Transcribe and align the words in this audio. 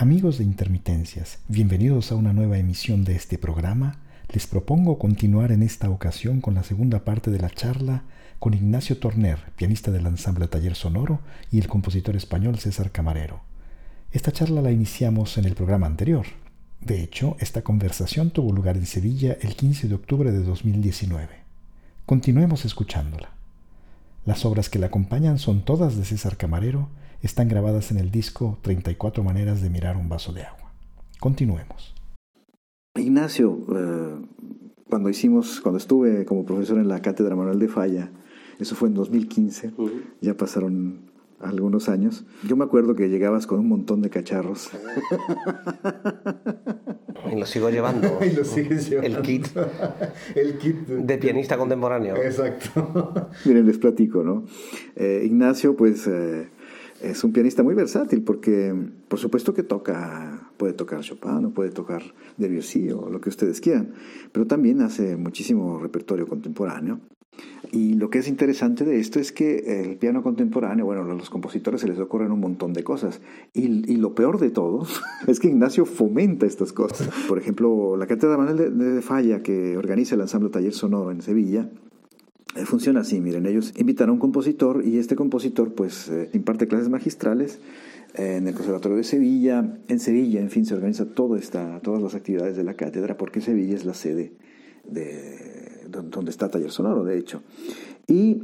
Amigos 0.00 0.38
de 0.38 0.44
Intermitencias, 0.44 1.40
bienvenidos 1.48 2.12
a 2.12 2.14
una 2.14 2.32
nueva 2.32 2.56
emisión 2.56 3.02
de 3.02 3.16
este 3.16 3.36
programa. 3.36 3.98
Les 4.28 4.46
propongo 4.46 4.96
continuar 4.96 5.50
en 5.50 5.64
esta 5.64 5.90
ocasión 5.90 6.40
con 6.40 6.54
la 6.54 6.62
segunda 6.62 7.04
parte 7.04 7.32
de 7.32 7.40
la 7.40 7.50
charla 7.50 8.04
con 8.38 8.54
Ignacio 8.54 8.98
Torner, 8.98 9.40
pianista 9.56 9.90
del 9.90 10.06
ensamble 10.06 10.46
Taller 10.46 10.76
Sonoro, 10.76 11.18
y 11.50 11.58
el 11.58 11.66
compositor 11.66 12.14
español 12.14 12.60
César 12.60 12.92
Camarero. 12.92 13.40
Esta 14.12 14.30
charla 14.30 14.62
la 14.62 14.70
iniciamos 14.70 15.36
en 15.36 15.46
el 15.46 15.56
programa 15.56 15.88
anterior. 15.88 16.26
De 16.80 17.02
hecho, 17.02 17.36
esta 17.40 17.62
conversación 17.62 18.30
tuvo 18.30 18.52
lugar 18.52 18.76
en 18.76 18.86
Sevilla 18.86 19.36
el 19.40 19.56
15 19.56 19.88
de 19.88 19.96
octubre 19.96 20.30
de 20.30 20.44
2019. 20.44 21.28
Continuemos 22.06 22.64
escuchándola. 22.64 23.30
Las 24.24 24.44
obras 24.44 24.68
que 24.68 24.78
la 24.78 24.86
acompañan 24.86 25.40
son 25.40 25.64
todas 25.64 25.96
de 25.96 26.04
César 26.04 26.36
Camarero, 26.36 26.88
están 27.22 27.48
grabadas 27.48 27.90
en 27.90 27.98
el 27.98 28.10
disco 28.10 28.58
34 28.62 29.22
maneras 29.24 29.62
de 29.62 29.70
mirar 29.70 29.96
un 29.96 30.08
vaso 30.08 30.32
de 30.32 30.42
agua. 30.42 30.72
Continuemos. 31.18 31.94
Ignacio, 32.94 33.58
eh, 33.74 34.26
cuando 34.88 35.08
hicimos, 35.08 35.60
cuando 35.60 35.78
estuve 35.78 36.24
como 36.24 36.44
profesor 36.44 36.78
en 36.78 36.88
la 36.88 37.02
cátedra 37.02 37.36
Manuel 37.36 37.58
de 37.58 37.68
Falla, 37.68 38.10
eso 38.58 38.74
fue 38.74 38.88
en 38.88 38.94
2015, 38.94 39.72
ya 40.20 40.36
pasaron 40.36 41.10
algunos 41.40 41.88
años. 41.88 42.24
Yo 42.46 42.56
me 42.56 42.64
acuerdo 42.64 42.94
que 42.94 43.08
llegabas 43.08 43.46
con 43.46 43.60
un 43.60 43.68
montón 43.68 44.02
de 44.02 44.10
cacharros. 44.10 44.70
Y 47.30 47.38
lo 47.38 47.46
sigo 47.46 47.70
llevando. 47.70 48.18
y 48.24 48.34
lo 48.34 48.44
sigues 48.44 48.88
llevando. 48.88 49.18
El 49.18 49.24
kit. 49.24 49.46
El 50.34 50.58
kit. 50.58 50.76
De 50.86 51.18
pianista 51.18 51.56
contemporáneo. 51.56 52.16
Exacto. 52.16 53.30
Miren, 53.44 53.66
les 53.66 53.78
platico, 53.78 54.22
¿no? 54.22 54.44
Eh, 54.96 55.22
Ignacio, 55.24 55.76
pues... 55.76 56.06
Eh, 56.06 56.48
es 57.02 57.22
un 57.24 57.32
pianista 57.32 57.62
muy 57.62 57.74
versátil 57.74 58.22
porque, 58.22 58.74
por 59.08 59.18
supuesto 59.18 59.54
que 59.54 59.62
toca, 59.62 60.50
puede 60.56 60.72
tocar 60.72 61.00
Chopin, 61.00 61.46
o 61.46 61.50
puede 61.50 61.70
tocar 61.70 62.02
Debussy 62.36 62.90
o 62.90 63.08
lo 63.08 63.20
que 63.20 63.28
ustedes 63.28 63.60
quieran, 63.60 63.92
pero 64.32 64.46
también 64.46 64.80
hace 64.82 65.16
muchísimo 65.16 65.78
repertorio 65.78 66.26
contemporáneo. 66.26 67.00
Y 67.70 67.94
lo 67.94 68.08
que 68.10 68.18
es 68.18 68.28
interesante 68.28 68.84
de 68.84 68.98
esto 68.98 69.20
es 69.20 69.30
que 69.30 69.82
el 69.82 69.96
piano 69.96 70.22
contemporáneo, 70.22 70.86
bueno, 70.86 71.02
a 71.02 71.14
los 71.14 71.30
compositores 71.30 71.82
se 71.82 71.88
les 71.88 71.98
ocurren 71.98 72.32
un 72.32 72.40
montón 72.40 72.72
de 72.72 72.82
cosas. 72.82 73.20
Y, 73.52 73.96
lo 73.96 74.14
peor 74.14 74.38
de 74.38 74.50
todo 74.50 74.86
es 75.26 75.38
que 75.38 75.48
Ignacio 75.48 75.84
fomenta 75.84 76.46
estas 76.46 76.72
cosas. 76.72 77.10
Por 77.28 77.38
ejemplo, 77.38 77.96
la 77.96 78.06
Cátedra 78.06 78.38
Manuel 78.38 78.78
de, 78.78 79.02
Falla, 79.02 79.42
que 79.42 79.76
organiza 79.76 80.14
el 80.14 80.22
Ensamble 80.22 80.50
Taller 80.50 80.72
Sonoro 80.72 81.10
en 81.10 81.20
Sevilla, 81.20 81.70
funciona 82.64 83.00
así, 83.00 83.20
miren, 83.20 83.46
ellos 83.46 83.72
invitan 83.76 84.08
a 84.08 84.12
un 84.12 84.18
compositor 84.18 84.82
y 84.84 84.98
este 84.98 85.16
compositor 85.16 85.74
pues 85.74 86.08
eh, 86.08 86.30
imparte 86.32 86.66
clases 86.66 86.88
magistrales 86.88 87.60
eh, 88.14 88.36
en 88.36 88.48
el 88.48 88.54
Conservatorio 88.54 88.96
de 88.96 89.04
Sevilla, 89.04 89.78
en 89.88 90.00
Sevilla, 90.00 90.40
en 90.40 90.50
fin, 90.50 90.64
se 90.64 90.74
organiza 90.74 91.06
toda 91.06 91.38
esta, 91.38 91.80
todas 91.80 92.02
las 92.02 92.14
actividades 92.14 92.56
de 92.56 92.64
la 92.64 92.74
cátedra 92.74 93.16
porque 93.16 93.40
Sevilla 93.40 93.76
es 93.76 93.84
la 93.84 93.94
sede 93.94 94.32
de, 94.84 95.86
donde 95.88 96.30
está 96.30 96.48
Taller 96.48 96.70
Sonoro, 96.70 97.04
de 97.04 97.18
hecho. 97.18 97.42
Y 98.06 98.42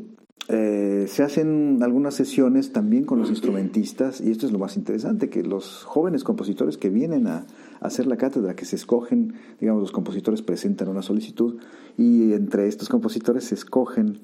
eh, 0.49 1.07
se 1.09 1.23
hacen 1.23 1.83
algunas 1.83 2.15
sesiones 2.15 2.73
también 2.73 3.05
con 3.05 3.19
los 3.19 3.31
instrumentistas, 3.31 4.21
y 4.21 4.31
esto 4.31 4.47
es 4.47 4.53
lo 4.53 4.59
más 4.59 4.77
interesante, 4.77 5.31
que 5.31 5.43
los 5.43 5.85
jóvenes 5.85 6.25
compositores 6.25 6.77
que 6.77 6.91
vienen 6.91 7.27
a, 7.27 7.47
hacer 7.85 8.07
la 8.07 8.17
cátedra, 8.17 8.57
que 8.57 8.65
se 8.65 8.77
escogen, 8.77 9.35
digamos, 9.61 9.83
los 9.83 9.93
compositores 9.93 10.41
presentan 10.41 10.89
una 10.89 11.03
solicitud, 11.03 11.61
y 11.99 12.33
entre 12.33 12.67
estos 12.67 12.89
compositores 12.89 13.45
se 13.45 13.55
escogen, 13.55 14.21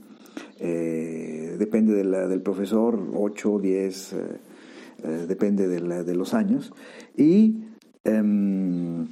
eh, 0.59 1.57
depende 1.59 1.95
del 1.95 2.41
profesor, 2.41 2.99
8, 3.15 3.59
10, 3.59 4.13
eh, 4.13 5.27
depende 5.29 5.69
de, 5.69 6.05
de, 6.05 6.15
los 6.15 6.33
años, 6.33 6.73
y 7.17 7.65
em, 8.05 9.09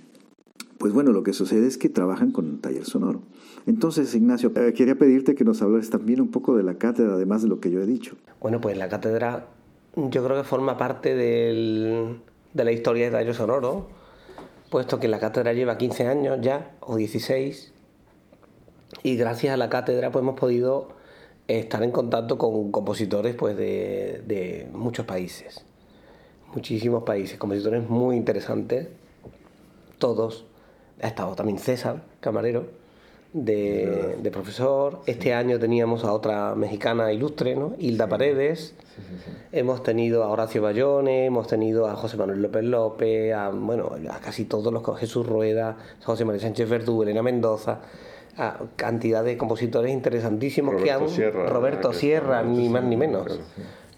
pues 0.78 0.94
bueno, 0.94 1.12
lo 1.12 1.22
que 1.22 1.34
sucede 1.34 1.66
es 1.66 1.76
que 1.76 1.90
trabajan 1.90 2.32
con 2.32 2.58
taller 2.58 2.86
sonoro. 2.86 3.20
Entonces, 3.66 4.14
Ignacio, 4.14 4.50
eh, 4.56 4.72
quería 4.72 4.96
pedirte 4.96 5.34
que 5.34 5.44
nos 5.44 5.60
hablaras 5.60 5.90
también 5.90 6.22
un 6.22 6.30
poco 6.30 6.56
de 6.56 6.62
la 6.62 6.74
cátedra, 6.74 7.14
además 7.14 7.42
de 7.42 7.48
lo 7.48 7.60
que 7.60 7.70
yo 7.70 7.82
he 7.82 7.86
dicho. 7.86 8.16
Bueno, 8.40 8.62
pues 8.62 8.78
la 8.78 8.88
cátedra 8.88 9.46
yo 9.94 10.24
creo 10.24 10.36
que 10.38 10.44
forma 10.44 10.78
parte 10.78 11.14
de 11.14 12.14
la 12.54 12.72
historia 12.72 13.06
de 13.06 13.10
taller 13.10 13.34
sonoro, 13.34 13.97
puesto 14.70 15.00
que 15.00 15.08
la 15.08 15.18
cátedra 15.18 15.52
lleva 15.52 15.78
15 15.78 16.06
años 16.06 16.38
ya, 16.40 16.72
o 16.80 16.96
16, 16.96 17.72
y 19.02 19.16
gracias 19.16 19.54
a 19.54 19.56
la 19.56 19.68
cátedra 19.68 20.10
pues 20.10 20.22
hemos 20.22 20.38
podido 20.38 20.88
estar 21.46 21.82
en 21.82 21.90
contacto 21.90 22.38
con 22.38 22.70
compositores 22.70 23.34
pues, 23.34 23.56
de, 23.56 24.22
de 24.26 24.68
muchos 24.72 25.06
países, 25.06 25.64
muchísimos 26.54 27.04
países, 27.04 27.38
compositores 27.38 27.88
muy 27.88 28.16
interesantes, 28.16 28.88
todos. 29.98 30.44
Ha 31.00 31.06
estado 31.06 31.34
también 31.36 31.58
César 31.58 32.02
Camarero, 32.20 32.66
de, 33.32 34.30
profesor. 34.32 35.00
Este 35.06 35.34
año 35.34 35.58
teníamos 35.58 36.04
a 36.04 36.12
otra 36.12 36.54
mexicana 36.54 37.12
ilustre, 37.12 37.54
¿no? 37.54 37.74
Hilda 37.78 38.08
Paredes. 38.08 38.74
hemos 39.52 39.82
tenido 39.82 40.24
a 40.24 40.28
Horacio 40.28 40.62
Bayone, 40.62 41.26
hemos 41.26 41.46
tenido 41.46 41.86
a 41.86 41.94
José 41.94 42.16
Manuel 42.16 42.42
López 42.42 42.64
López, 42.64 43.34
a, 43.34 43.50
bueno, 43.50 43.92
a 44.10 44.18
casi 44.20 44.44
todos 44.44 44.72
los 44.72 44.98
Jesús 44.98 45.26
Rueda, 45.26 45.76
José 46.04 46.24
María 46.24 46.40
Sánchez 46.40 46.68
Verdú, 46.68 47.02
Elena 47.02 47.22
Mendoza. 47.22 47.80
A 48.40 48.60
cantidad 48.76 49.24
de 49.24 49.36
compositores 49.36 49.92
interesantísimos 49.92 50.74
Roberto 50.74 50.84
que 50.84 50.92
han. 50.92 51.08
Sierra, 51.08 51.46
Roberto 51.48 51.92
Sierra, 51.92 52.42
ni 52.44 52.68
más 52.68 52.84
ni 52.84 52.96
menos. 52.96 53.40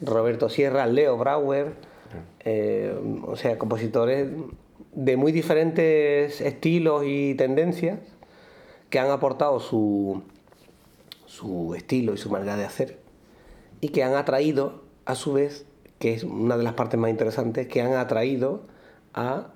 Roberto 0.01 0.49
Sierra, 0.49 0.87
Leo 0.87 1.19
Brauer, 1.19 1.75
eh, 2.43 2.95
o 3.27 3.37
sea, 3.37 3.59
compositores 3.59 4.29
de 4.95 5.17
muy 5.19 5.31
diferentes 5.33 6.41
estilos 6.41 7.05
y 7.07 7.35
tendencias 7.35 7.99
que 8.91 8.99
han 8.99 9.11
aportado 9.11 9.61
su, 9.61 10.23
su 11.27 11.75
estilo 11.75 12.12
y 12.12 12.19
su 12.19 12.28
manera 12.31 12.56
de 12.56 12.65
hacer 12.65 12.99
y 13.81 13.89
que 13.89 14.05
han 14.05 14.15
atraído, 14.15 14.83
a 15.06 15.15
su 15.15 15.33
vez, 15.33 15.65
que 15.99 16.12
es 16.12 16.25
una 16.25 16.56
de 16.56 16.65
las 16.65 16.75
partes 16.75 17.00
más 17.00 17.11
interesantes, 17.11 17.67
que 17.67 17.81
han 17.81 17.95
atraído 17.95 18.62
a 19.15 19.49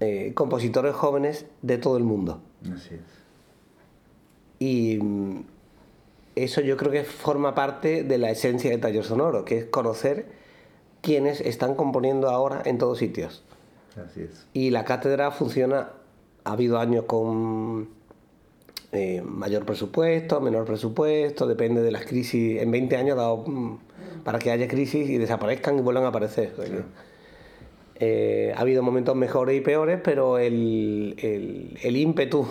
eh, 0.00 0.32
compositores 0.34 0.94
jóvenes 0.94 1.46
de 1.62 1.78
todo 1.78 1.96
el 1.96 2.04
mundo. 2.04 2.42
Así 2.62 2.94
es. 2.94 3.00
Y 4.58 4.98
mm, 5.00 5.44
eso 6.36 6.60
yo 6.60 6.76
creo 6.76 6.92
que 6.92 7.04
forma 7.04 7.54
parte 7.54 8.04
de 8.04 8.18
la 8.18 8.30
esencia 8.30 8.70
de 8.70 8.78
Taller 8.78 9.04
Sonoro, 9.04 9.44
que 9.44 9.58
es 9.58 9.64
conocer 9.66 10.26
quienes 11.00 11.40
están 11.40 11.74
componiendo 11.74 12.28
ahora 12.28 12.62
en 12.64 12.78
todos 12.78 12.98
sitios. 12.98 13.44
Y 14.52 14.70
la 14.70 14.84
cátedra 14.84 15.32
funciona, 15.32 15.90
ha 16.44 16.52
habido 16.52 16.78
años 16.78 17.04
con 17.06 17.88
eh, 18.92 19.22
mayor 19.22 19.66
presupuesto, 19.66 20.40
menor 20.40 20.64
presupuesto, 20.64 21.46
depende 21.46 21.82
de 21.82 21.90
las 21.90 22.06
crisis. 22.06 22.60
En 22.60 22.70
20 22.70 22.96
años 22.96 23.18
ha 23.18 23.22
dado 23.22 23.44
mm, 23.46 23.78
para 24.24 24.38
que 24.38 24.50
haya 24.50 24.68
crisis 24.68 25.08
y 25.08 25.18
desaparezcan 25.18 25.78
y 25.78 25.82
vuelvan 25.82 26.04
a 26.04 26.08
aparecer. 26.08 26.52
Eh, 28.00 28.52
ha 28.56 28.60
habido 28.60 28.82
momentos 28.82 29.16
mejores 29.16 29.56
y 29.56 29.60
peores, 29.60 30.00
pero 30.02 30.38
el, 30.38 31.16
el, 31.82 31.96
ímpetu 31.96 32.46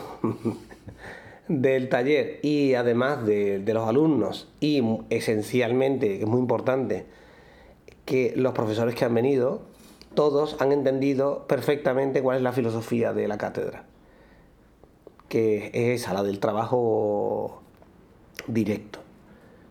del 1.47 1.87
taller 1.87 2.39
y 2.43 2.73
además 2.73 3.25
de, 3.25 3.59
de, 3.59 3.73
los 3.73 3.87
alumnos 3.87 4.49
y 4.59 4.83
esencialmente, 5.09 6.17
que 6.17 6.23
es 6.23 6.27
muy 6.27 6.39
importante, 6.39 7.05
que 8.03 8.33
los 8.35 8.53
profesores 8.53 8.93
que 8.93 9.05
han 9.05 9.13
venido 9.13 9.61
todos 10.17 10.57
han 10.59 10.71
entendido 10.71 11.45
perfectamente 11.47 12.23
cuál 12.23 12.37
es 12.37 12.43
la 12.43 12.51
filosofía 12.51 13.13
de 13.13 13.27
la 13.27 13.37
cátedra, 13.37 13.83
que 15.29 15.71
es 15.73 16.01
esa, 16.01 16.13
la 16.13 16.23
del 16.23 16.39
trabajo 16.39 17.61
directo. 18.47 18.99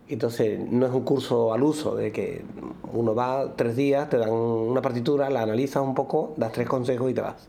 Entonces, 0.09 0.61
no 0.61 0.87
es 0.87 0.93
un 0.93 1.03
curso 1.03 1.53
al 1.53 1.62
uso, 1.62 1.97
de 1.97 2.12
que 2.12 2.44
uno 2.93 3.15
va 3.15 3.56
tres 3.56 3.75
días, 3.75 4.09
te 4.09 4.19
dan 4.19 4.31
una 4.31 4.81
partitura, 4.81 5.31
la 5.31 5.43
analizas 5.43 5.83
un 5.83 5.95
poco, 5.95 6.34
das 6.37 6.53
tres 6.53 6.69
consejos 6.69 7.10
y 7.10 7.15
te 7.15 7.21
vas. 7.21 7.48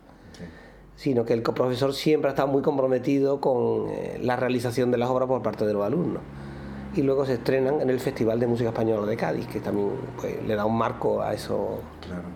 Sino 0.96 1.26
que 1.26 1.34
el 1.34 1.44
profesor 1.44 1.94
siempre 1.94 2.30
ha 2.30 2.32
estado 2.32 2.48
muy 2.48 2.64
comprometido 2.64 3.40
con 3.40 3.90
eh, 3.90 4.18
la 4.20 4.36
realización 4.36 4.90
de 4.90 4.98
las 4.98 5.10
obras 5.10 5.28
por 5.28 5.44
parte 5.44 5.66
de 5.66 5.74
los 5.74 5.86
alumnos 5.86 6.24
y 6.98 7.04
luego 7.04 7.26
se 7.26 7.34
estrenan 7.34 7.80
en 7.82 7.90
el 7.90 8.00
Festival 8.00 8.40
de 8.40 8.48
Música 8.48 8.70
Española 8.70 9.06
de 9.06 9.16
Cádiz, 9.16 9.48
que 9.48 9.60
también 9.60 9.92
pues, 10.20 10.44
le 10.46 10.56
da 10.56 10.66
un 10.66 10.78
marco 10.78 11.22
a 11.22 11.34
eso 11.34 11.80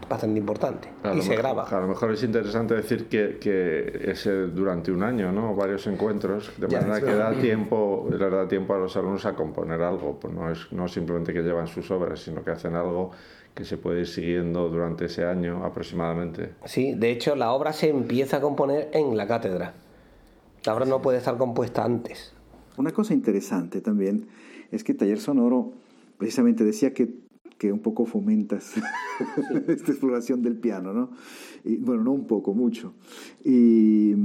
bastante 0.07 0.39
importante. 0.39 0.89
y 1.15 1.21
se 1.21 1.35
graba. 1.35 1.63
A 1.63 1.79
lo 1.79 1.87
mejor 1.87 2.11
es 2.11 2.23
interesante 2.23 2.75
decir 2.75 3.07
que, 3.07 3.37
que 3.39 4.11
es 4.11 4.29
durante 4.53 4.91
un 4.91 5.01
año, 5.03 5.31
¿no? 5.31 5.55
Varios 5.55 5.87
encuentros, 5.87 6.51
de 6.57 6.67
manera 6.67 6.99
que 6.99 7.15
da 7.15 7.31
tiempo, 7.33 8.07
le 8.09 8.17
da 8.17 8.47
tiempo 8.47 8.75
a 8.75 8.77
los 8.77 8.95
alumnos 8.95 9.25
a 9.25 9.33
componer 9.33 9.81
algo. 9.81 10.19
Pues 10.19 10.33
no 10.33 10.51
es 10.51 10.71
no 10.71 10.87
simplemente 10.87 11.33
que 11.33 11.41
llevan 11.41 11.67
sus 11.67 11.89
obras, 11.89 12.19
sino 12.19 12.43
que 12.43 12.51
hacen 12.51 12.75
algo 12.75 13.11
que 13.55 13.65
se 13.65 13.77
puede 13.77 14.01
ir 14.01 14.07
siguiendo 14.07 14.69
durante 14.69 15.05
ese 15.05 15.25
año 15.25 15.65
aproximadamente. 15.65 16.53
Sí, 16.65 16.93
de 16.93 17.11
hecho 17.11 17.35
la 17.35 17.51
obra 17.51 17.73
se 17.73 17.89
empieza 17.89 18.37
a 18.37 18.41
componer 18.41 18.89
en 18.93 19.17
la 19.17 19.27
cátedra. 19.27 19.73
La 20.63 20.75
obra 20.75 20.85
no 20.85 21.01
puede 21.01 21.17
estar 21.17 21.37
compuesta 21.37 21.83
antes. 21.83 22.33
Una 22.77 22.91
cosa 22.91 23.13
interesante 23.13 23.81
también 23.81 24.27
es 24.71 24.83
que 24.83 24.93
Taller 24.93 25.19
Sonoro 25.19 25.73
precisamente 26.17 26.63
decía 26.63 26.93
que 26.93 27.09
que 27.61 27.71
un 27.71 27.77
poco 27.77 28.07
fomentas 28.07 28.73
esta 29.67 29.91
exploración 29.91 30.41
del 30.41 30.55
piano, 30.57 30.93
¿no? 30.93 31.11
Y, 31.63 31.77
bueno, 31.77 32.03
no 32.05 32.11
un 32.11 32.25
poco, 32.25 32.55
mucho. 32.55 32.95
Y, 33.45 34.15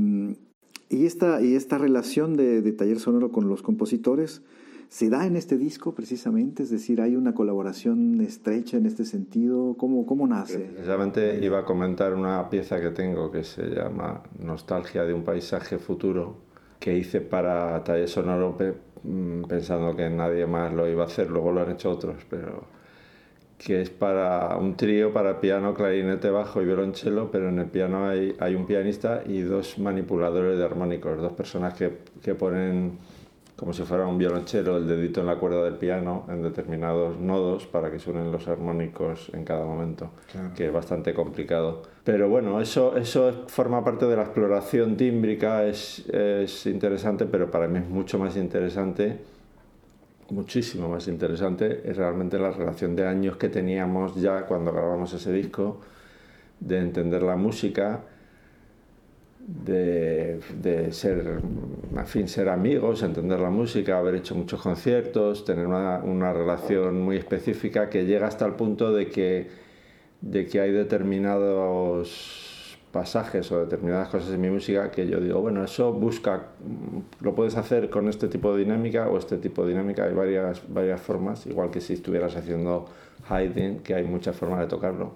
y, 0.89 1.05
esta, 1.05 1.43
y 1.43 1.55
esta 1.55 1.77
relación 1.77 2.35
de, 2.35 2.63
de 2.63 2.73
taller 2.73 2.99
sonoro 2.99 3.31
con 3.33 3.47
los 3.47 3.61
compositores 3.61 4.41
se 4.89 5.11
da 5.11 5.27
en 5.27 5.37
este 5.37 5.59
disco 5.59 5.95
precisamente, 5.95 6.63
es 6.63 6.71
decir, 6.71 7.03
hay 7.03 7.15
una 7.15 7.35
colaboración 7.35 8.23
estrecha 8.23 8.79
en 8.79 8.87
este 8.87 9.05
sentido. 9.05 9.75
¿Cómo, 9.77 10.07
cómo 10.07 10.27
nace? 10.27 10.61
Precisamente 10.61 11.39
iba 11.45 11.59
a 11.59 11.65
comentar 11.67 12.15
una 12.15 12.49
pieza 12.49 12.81
que 12.81 12.89
tengo 12.89 13.31
que 13.31 13.45
se 13.45 13.65
llama 13.69 14.23
Nostalgia 14.39 15.05
de 15.05 15.13
un 15.13 15.25
paisaje 15.25 15.77
futuro, 15.79 16.46
que 16.87 16.97
hice 16.97 17.21
para 17.21 17.83
taller 17.83 18.09
sonoro 18.09 18.56
mm, 19.03 19.43
pensando 19.49 19.97
que 19.97 20.09
nadie 20.09 20.47
más 20.47 20.73
lo 20.73 20.87
iba 20.87 21.03
a 21.03 21.06
hacer, 21.06 21.29
luego 21.29 21.50
lo 21.50 21.62
han 21.62 21.73
hecho 21.73 21.91
otros, 21.91 22.15
pero 22.31 22.62
que 23.59 23.81
es 23.83 23.91
para 23.91 24.56
un 24.56 24.77
trío 24.77 25.12
para 25.12 25.41
piano, 25.41 25.75
clarinete, 25.75 26.31
bajo 26.31 26.62
y 26.62 26.65
violonchelo, 26.65 27.29
pero 27.33 27.49
en 27.49 27.59
el 27.59 27.67
piano 27.67 28.06
hay, 28.06 28.37
hay 28.38 28.55
un 28.55 28.67
pianista 28.67 29.25
y 29.27 29.41
dos 29.41 29.81
manipuladores 29.81 30.59
de 30.59 30.65
armónicos, 30.65 31.21
dos 31.21 31.33
personas 31.33 31.75
que, 31.75 31.91
que 32.23 32.37
ponen 32.37 32.99
como 33.56 33.73
si 33.73 33.85
fuera 33.85 34.06
un 34.06 34.19
violonchelo, 34.19 34.76
el 34.76 34.87
dedito 34.87 35.20
en 35.20 35.26
la 35.26 35.37
cuerda 35.37 35.64
del 35.64 35.76
piano 35.76 36.26
en 36.29 36.43
determinados 36.43 37.19
nodos 37.19 37.67
para 37.67 37.91
que 37.91 37.99
suenen 37.99 38.31
los 38.31 38.47
armónicos 38.49 39.31
en 39.32 39.44
cada 39.44 39.64
momento, 39.64 40.11
que 40.55 40.67
es 40.67 40.73
bastante 40.73 41.14
complicado. 41.14 41.82
Pero 42.05 42.29
bueno, 42.29 42.61
eso, 42.61 42.97
eso 42.99 43.47
forma 43.49 43.82
parte 43.82 44.05
de 44.06 44.14
la 44.14 44.25
exploración 44.25 44.99
tímbrica, 44.99 45.64
es, 45.64 46.06
es 46.11 46.67
interesante, 46.67 47.25
pero 47.25 47.50
para 47.50 47.67
mí 47.67 47.79
es 47.79 47.88
mucho 47.88 48.19
más 48.19 48.37
interesante, 48.37 49.20
muchísimo 50.29 50.91
más 50.91 51.09
interesante, 51.09 51.81
es 51.88 51.97
realmente 51.97 52.38
la 52.38 52.50
relación 52.50 52.94
de 52.94 53.06
años 53.06 53.38
que 53.38 53.49
teníamos 53.49 54.17
ya 54.17 54.43
cuando 54.43 54.70
grabamos 54.70 55.14
ese 55.14 55.32
disco, 55.32 55.81
de 56.61 56.79
entender 56.79 57.23
la 57.23 57.37
música 57.37 58.02
de, 59.47 60.41
de, 60.61 60.93
ser, 60.93 61.41
en 61.97 62.07
fin, 62.07 62.27
ser 62.27 62.49
amigos, 62.49 63.03
entender 63.03 63.39
la 63.39 63.51
música, 63.51 63.99
haber 63.99 64.17
hecho 64.17 64.35
muchos 64.35 64.61
conciertos, 64.61 65.45
tener 65.45 65.67
una, 65.67 65.99
una, 65.99 66.33
relación 66.33 67.01
muy 67.01 67.17
específica 67.17 67.89
que 67.89 68.05
llega 68.05 68.27
hasta 68.27 68.45
el 68.45 68.55
punto 68.55 68.93
de 68.93 69.09
que, 69.09 69.49
de 70.21 70.47
que 70.47 70.61
hay 70.61 70.73
determinados 70.73 72.77
pasajes 72.91 73.53
o 73.53 73.61
determinadas 73.61 74.09
cosas 74.09 74.31
en 74.31 74.41
mi 74.41 74.51
música 74.51 74.91
que 74.91 75.07
yo 75.07 75.21
digo, 75.21 75.41
bueno, 75.41 75.63
eso 75.63 75.93
busca, 75.93 76.49
lo 77.21 77.35
puedes 77.37 77.57
hacer 77.57 77.89
con 77.89 78.09
este 78.09 78.27
tipo 78.27 78.53
de 78.53 78.65
dinámica 78.65 79.09
o 79.09 79.17
este 79.17 79.37
tipo 79.37 79.63
de 79.63 79.71
dinámica, 79.71 80.05
hay 80.05 80.15
varias, 80.15 80.63
varias 80.69 81.01
formas, 81.01 81.47
igual 81.47 81.71
que 81.71 81.81
si 81.81 81.93
estuvieras 81.93 82.35
haciendo 82.35 82.87
hiding, 83.29 83.81
que 83.81 83.95
hay 83.95 84.05
muchas 84.05 84.35
formas 84.35 84.61
de 84.61 84.67
tocarlo 84.67 85.15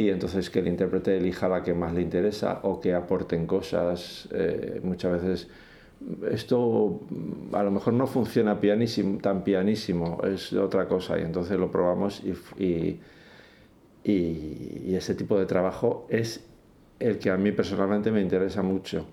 y 0.00 0.08
entonces 0.08 0.48
que 0.48 0.60
el 0.60 0.68
intérprete 0.68 1.16
elija 1.18 1.48
la 1.48 1.62
que 1.62 1.74
más 1.74 1.92
le 1.92 2.00
interesa 2.00 2.60
o 2.62 2.80
que 2.80 2.94
aporten 2.94 3.46
cosas. 3.46 4.28
Eh, 4.32 4.80
muchas 4.82 5.12
veces 5.12 5.48
esto 6.30 7.00
a 7.52 7.62
lo 7.62 7.70
mejor 7.70 7.92
no 7.92 8.06
funciona 8.06 8.58
pianísimo, 8.58 9.18
tan 9.20 9.44
pianísimo, 9.44 10.20
es 10.24 10.52
otra 10.54 10.88
cosa 10.88 11.18
y 11.18 11.22
entonces 11.22 11.58
lo 11.58 11.70
probamos 11.70 12.22
y, 12.24 12.32
y, 12.62 13.00
y, 14.02 14.94
ese 14.94 15.14
tipo 15.14 15.38
de 15.38 15.44
trabajo 15.44 16.06
es 16.08 16.42
el 16.98 17.18
que 17.18 17.30
a 17.30 17.36
mí 17.36 17.52
personalmente 17.52 18.10
me 18.10 18.22
interesa 18.22 18.62
mucho. 18.62 19.06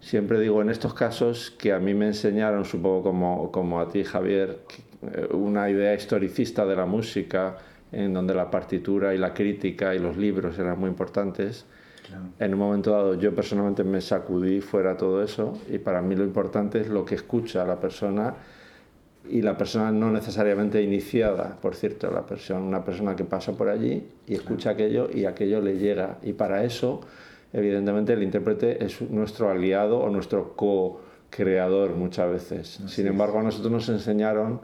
Siempre 0.00 0.40
digo 0.40 0.60
en 0.60 0.70
estos 0.70 0.94
casos 0.94 1.52
que 1.52 1.72
a 1.72 1.78
mí 1.78 1.94
me 1.94 2.06
enseñaron, 2.06 2.64
supongo 2.64 3.04
como, 3.04 3.52
como 3.52 3.80
a 3.80 3.88
ti 3.88 4.02
Javier, 4.02 4.58
eh, 5.02 5.28
una 5.32 5.70
idea 5.70 5.94
historicista 5.94 6.66
de 6.66 6.74
la 6.74 6.86
música, 6.86 7.58
en 7.92 8.12
donde 8.12 8.34
la 8.34 8.50
partitura 8.50 9.14
y 9.14 9.18
la 9.18 9.32
crítica 9.32 9.94
y 9.94 9.98
los 9.98 10.16
libros 10.16 10.58
eran 10.58 10.78
muy 10.78 10.88
importantes. 10.88 11.66
En 12.38 12.54
un 12.54 12.60
momento 12.60 12.92
dado 12.92 13.14
yo 13.14 13.34
personalmente 13.34 13.82
me 13.82 14.00
sacudí 14.00 14.60
fuera 14.60 14.96
todo 14.96 15.22
eso 15.22 15.58
y 15.68 15.78
para 15.78 16.00
mí 16.02 16.14
lo 16.14 16.24
importante 16.24 16.80
es 16.80 16.88
lo 16.88 17.04
que 17.04 17.16
escucha 17.16 17.64
la 17.64 17.80
persona 17.80 18.34
y 19.28 19.42
la 19.42 19.56
persona 19.56 19.90
no 19.90 20.10
necesariamente 20.10 20.80
iniciada, 20.82 21.58
por 21.60 21.74
cierto, 21.74 22.10
la 22.10 22.24
persona, 22.24 22.60
una 22.60 22.84
persona 22.84 23.16
que 23.16 23.24
pasa 23.24 23.52
por 23.52 23.68
allí 23.68 24.06
y 24.26 24.34
escucha 24.34 24.70
aquello 24.70 25.08
y 25.12 25.24
aquello 25.24 25.60
le 25.60 25.78
llega. 25.78 26.18
Y 26.22 26.32
para 26.32 26.62
eso, 26.64 27.00
evidentemente, 27.52 28.12
el 28.12 28.22
intérprete 28.22 28.84
es 28.84 29.00
nuestro 29.02 29.50
aliado 29.50 29.98
o 29.98 30.10
nuestro 30.10 30.54
co-creador 30.54 31.96
muchas 31.96 32.30
veces. 32.30 32.80
Sin 32.86 33.08
embargo, 33.08 33.40
a 33.40 33.42
nosotros 33.42 33.72
nos 33.72 33.88
enseñaron 33.88 34.60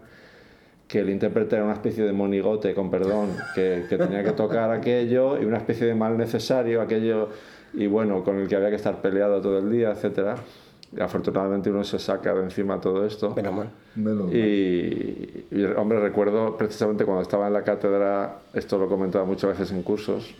que 0.92 0.98
el 0.98 1.08
intérprete 1.08 1.56
era 1.56 1.64
una 1.64 1.72
especie 1.72 2.04
de 2.04 2.12
monigote, 2.12 2.74
con 2.74 2.90
perdón, 2.90 3.30
que, 3.54 3.86
que, 3.88 3.96
tenía 3.96 4.22
que 4.22 4.32
tocar 4.32 4.70
aquello 4.70 5.40
y 5.40 5.46
una 5.46 5.56
especie 5.56 5.86
de 5.86 5.94
mal 5.94 6.18
necesario, 6.18 6.82
aquello, 6.82 7.30
y 7.72 7.86
bueno, 7.86 8.22
con 8.22 8.38
el 8.38 8.46
que 8.46 8.56
había 8.56 8.68
que 8.68 8.76
estar 8.76 9.00
peleado 9.00 9.40
todo 9.40 9.56
el 9.56 9.72
día, 9.72 9.92
etc. 9.92 10.36
Y 10.94 11.00
afortunadamente 11.00 11.70
uno 11.70 11.82
se 11.82 11.98
saca 11.98 12.34
de 12.34 12.42
encima 12.42 12.78
todo 12.78 13.06
esto. 13.06 13.34
Menos 13.34 13.54
mal. 13.54 13.70
Y, 14.34 15.46
y, 15.50 15.64
hombre, 15.78 15.98
recuerdo 15.98 16.58
precisamente 16.58 17.06
cuando 17.06 17.22
estaba 17.22 17.46
en 17.46 17.54
la 17.54 17.64
cátedra, 17.64 18.40
esto 18.52 18.76
lo 18.76 18.84
he 18.84 18.88
comentado 18.88 19.24
muchas 19.24 19.58
veces 19.58 19.72
en 19.72 19.82
cursos, 19.82 20.34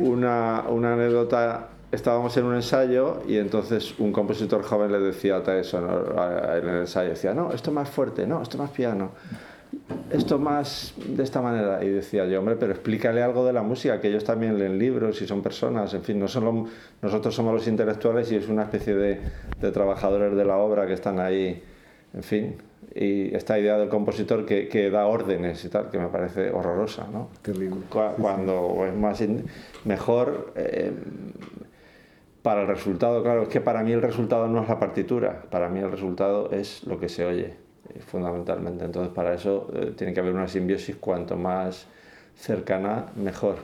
una, 0.00 0.64
una 0.68 0.94
anécdota 0.94 1.68
estábamos 1.92 2.36
en 2.36 2.44
un 2.44 2.56
ensayo 2.56 3.22
y 3.28 3.36
entonces 3.36 3.94
un 4.00 4.12
compositor 4.12 4.62
joven 4.64 4.90
le 4.90 4.98
decía 4.98 5.36
a 5.36 5.58
eso 5.58 5.78
en 5.78 6.68
el 6.68 6.76
ensayo, 6.80 7.10
decía, 7.10 7.34
no, 7.34 7.52
esto 7.52 7.70
más 7.70 7.88
fuerte, 7.88 8.26
no, 8.26 8.42
esto 8.42 8.58
más 8.58 8.70
piano 8.70 9.10
esto 10.10 10.38
más 10.38 10.94
de 10.96 11.22
esta 11.22 11.40
manera. 11.40 11.82
Y 11.84 11.88
decía 11.88 12.26
yo, 12.26 12.40
hombre, 12.40 12.56
pero 12.56 12.72
explícale 12.72 13.22
algo 13.22 13.44
de 13.44 13.52
la 13.52 13.62
música, 13.62 14.00
que 14.00 14.08
ellos 14.08 14.24
también 14.24 14.58
leen 14.58 14.78
libros 14.78 15.20
y 15.22 15.26
son 15.26 15.42
personas, 15.42 15.94
en 15.94 16.02
fin, 16.02 16.18
no 16.18 16.28
solo 16.28 16.66
nosotros 17.02 17.34
somos 17.34 17.54
los 17.54 17.66
intelectuales 17.66 18.30
y 18.32 18.36
es 18.36 18.48
una 18.48 18.64
especie 18.64 18.94
de, 18.94 19.20
de 19.60 19.72
trabajadores 19.72 20.34
de 20.36 20.44
la 20.44 20.56
obra 20.56 20.86
que 20.86 20.94
están 20.94 21.20
ahí, 21.20 21.62
en 22.14 22.22
fin. 22.22 22.56
Y 22.94 23.34
esta 23.34 23.58
idea 23.58 23.78
del 23.78 23.88
compositor 23.88 24.44
que, 24.44 24.66
que 24.68 24.90
da 24.90 25.06
órdenes 25.06 25.64
y 25.64 25.68
tal, 25.68 25.90
que 25.90 25.98
me 25.98 26.08
parece 26.08 26.50
horrorosa, 26.50 27.06
¿no? 27.12 27.28
Terrible. 27.42 27.82
Cuando 27.88 28.84
es 28.86 28.94
más 28.96 29.22
mejor 29.84 30.52
eh, 30.56 30.92
para 32.42 32.62
el 32.62 32.66
resultado, 32.66 33.22
claro, 33.22 33.42
es 33.42 33.48
que 33.48 33.60
para 33.60 33.84
mí 33.84 33.92
el 33.92 34.02
resultado 34.02 34.48
no 34.48 34.62
es 34.62 34.68
la 34.68 34.80
partitura, 34.80 35.42
para 35.50 35.68
mí 35.68 35.78
el 35.78 35.90
resultado 35.90 36.50
es 36.50 36.84
lo 36.84 36.98
que 36.98 37.08
se 37.08 37.26
oye 37.26 37.69
fundamentalmente. 38.06 38.84
Entonces, 38.84 39.12
para 39.12 39.34
eso 39.34 39.70
eh, 39.74 39.92
tiene 39.96 40.12
que 40.12 40.20
haber 40.20 40.34
una 40.34 40.48
simbiosis 40.48 40.96
cuanto 40.96 41.36
más 41.36 41.86
cercana, 42.36 43.12
mejor. 43.16 43.56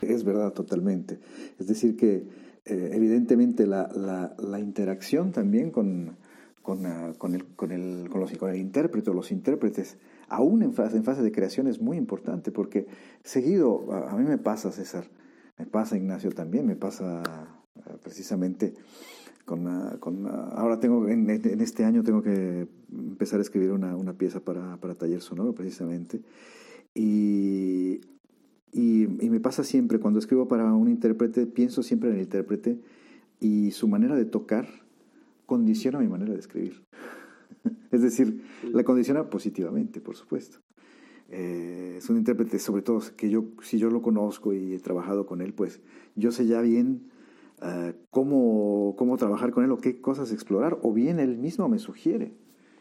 Es 0.00 0.24
verdad, 0.24 0.52
totalmente. 0.52 1.18
Es 1.58 1.66
decir, 1.66 1.96
que 1.96 2.24
eh, 2.64 2.90
evidentemente 2.92 3.66
la, 3.66 3.88
la, 4.38 4.58
interacción 4.58 5.32
también 5.32 5.70
con, 5.70 6.16
con, 6.62 6.84
uh, 6.84 7.14
con, 7.16 7.34
el, 7.34 7.46
con, 7.54 7.70
el, 7.70 8.08
con, 8.10 8.20
los, 8.20 8.32
con 8.36 8.50
el 8.50 8.56
intérprete 8.56 9.10
o 9.10 9.14
los 9.14 9.30
intérpretes, 9.30 9.98
aún 10.28 10.62
en 10.62 10.72
fase, 10.72 10.96
en 10.96 11.04
fase 11.04 11.22
de 11.22 11.30
creación, 11.32 11.68
es 11.68 11.80
muy 11.80 11.96
importante, 11.96 12.50
porque 12.50 12.86
seguido, 13.22 13.92
a, 13.92 14.16
mí 14.16 14.24
me 14.24 14.38
pasa, 14.38 14.72
César, 14.72 15.04
me 15.58 15.66
pasa 15.66 15.96
Ignacio 15.96 16.30
también, 16.32 16.66
me 16.66 16.76
pasa 16.76 17.22
uh, 17.76 17.98
precisamente 17.98 18.74
con, 19.46 19.96
con, 20.00 20.26
ahora 20.26 20.80
tengo, 20.80 21.08
en, 21.08 21.30
en, 21.30 21.60
este 21.60 21.84
año 21.84 22.02
tengo 22.02 22.20
que 22.20 22.68
empezar 22.92 23.38
a 23.38 23.42
escribir 23.42 23.70
una, 23.70 23.96
una 23.96 24.12
pieza 24.12 24.40
para, 24.40 24.76
para, 24.78 24.96
taller 24.96 25.22
sonoro 25.22 25.54
precisamente. 25.54 26.20
Y, 26.94 28.00
y, 28.72 29.04
y, 29.24 29.30
me 29.30 29.40
pasa 29.40 29.62
siempre, 29.62 30.00
cuando 30.00 30.18
escribo 30.18 30.48
para 30.48 30.74
un 30.74 30.88
intérprete, 30.88 31.46
pienso 31.46 31.82
siempre 31.84 32.10
en 32.10 32.16
el 32.16 32.22
intérprete 32.22 32.80
y 33.40 33.70
su 33.70 33.86
manera 33.86 34.16
de 34.16 34.24
tocar 34.24 34.66
condiciona 35.46 36.00
mi 36.00 36.08
manera 36.08 36.32
de 36.32 36.40
escribir. 36.40 36.82
es 37.92 38.02
decir, 38.02 38.42
la 38.72 38.82
condiciona 38.82 39.30
positivamente, 39.30 40.00
por 40.00 40.16
supuesto. 40.16 40.58
Eh, 41.28 41.94
es 41.98 42.10
un 42.10 42.16
intérprete, 42.16 42.58
sobre 42.58 42.82
todo, 42.82 43.00
que 43.16 43.30
yo, 43.30 43.44
si 43.62 43.78
yo 43.78 43.90
lo 43.90 44.02
conozco 44.02 44.52
y 44.52 44.74
he 44.74 44.80
trabajado 44.80 45.24
con 45.24 45.40
él, 45.40 45.54
pues 45.54 45.80
yo 46.16 46.32
sé 46.32 46.46
ya 46.46 46.60
bien 46.60 47.12
uh, 47.62 47.92
cómo, 48.10 48.94
cómo 48.96 49.16
trabajar 49.16 49.50
con 49.50 49.64
él 49.64 49.72
o 49.72 49.78
qué 49.78 50.00
cosas 50.00 50.32
explorar, 50.32 50.78
o 50.82 50.92
bien 50.92 51.20
él 51.20 51.38
mismo 51.38 51.68
me 51.68 51.78
sugiere 51.78 52.32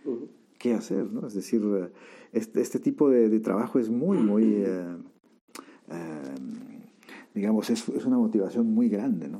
uh 0.05 0.12
-huh. 0.12 0.27
qué 0.58 0.74
hacer. 0.74 1.12
¿no? 1.12 1.27
Es 1.27 1.34
decir, 1.34 1.65
uh, 1.65 1.89
este, 2.32 2.62
este, 2.62 2.79
tipo 2.79 3.10
de, 3.10 3.29
de, 3.29 3.39
trabajo 3.39 3.79
es 3.79 3.89
muy, 3.89 4.17
muy, 4.17 4.63
uh, 4.63 4.98
digamos, 7.34 7.70
es, 7.70 7.88
es, 7.89 8.05
una 8.05 8.17
motivación 8.17 8.67
muy 8.74 8.89
grande. 8.89 9.27
¿no? 9.27 9.39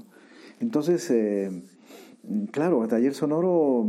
Entonces, 0.60 1.10
eh, 1.12 1.63
claro, 2.51 2.84
a 2.84 2.88
Taller 2.88 3.13
Sonoro 3.13 3.88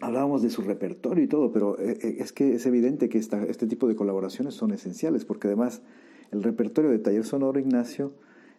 hablábamos 0.00 0.42
de 0.42 0.50
su 0.50 0.62
repertorio 0.62 1.24
y 1.24 1.28
todo, 1.28 1.52
pero 1.52 1.78
eh, 1.78 1.98
eh, 2.00 2.16
es 2.18 2.32
que 2.32 2.54
es 2.54 2.66
evidente 2.66 3.08
que 3.08 3.18
esta, 3.18 3.42
este 3.44 3.66
tipo 3.66 3.88
de 3.88 3.96
colaboraciones 3.96 4.54
son 4.54 4.72
esenciales, 4.72 5.24
porque 5.24 5.48
además 5.48 5.82
el 6.30 6.42
repertorio 6.42 6.90
de 6.90 6.98
Taller 6.98 7.24
Sonoro, 7.24 7.58
Ignacio, 7.58 8.12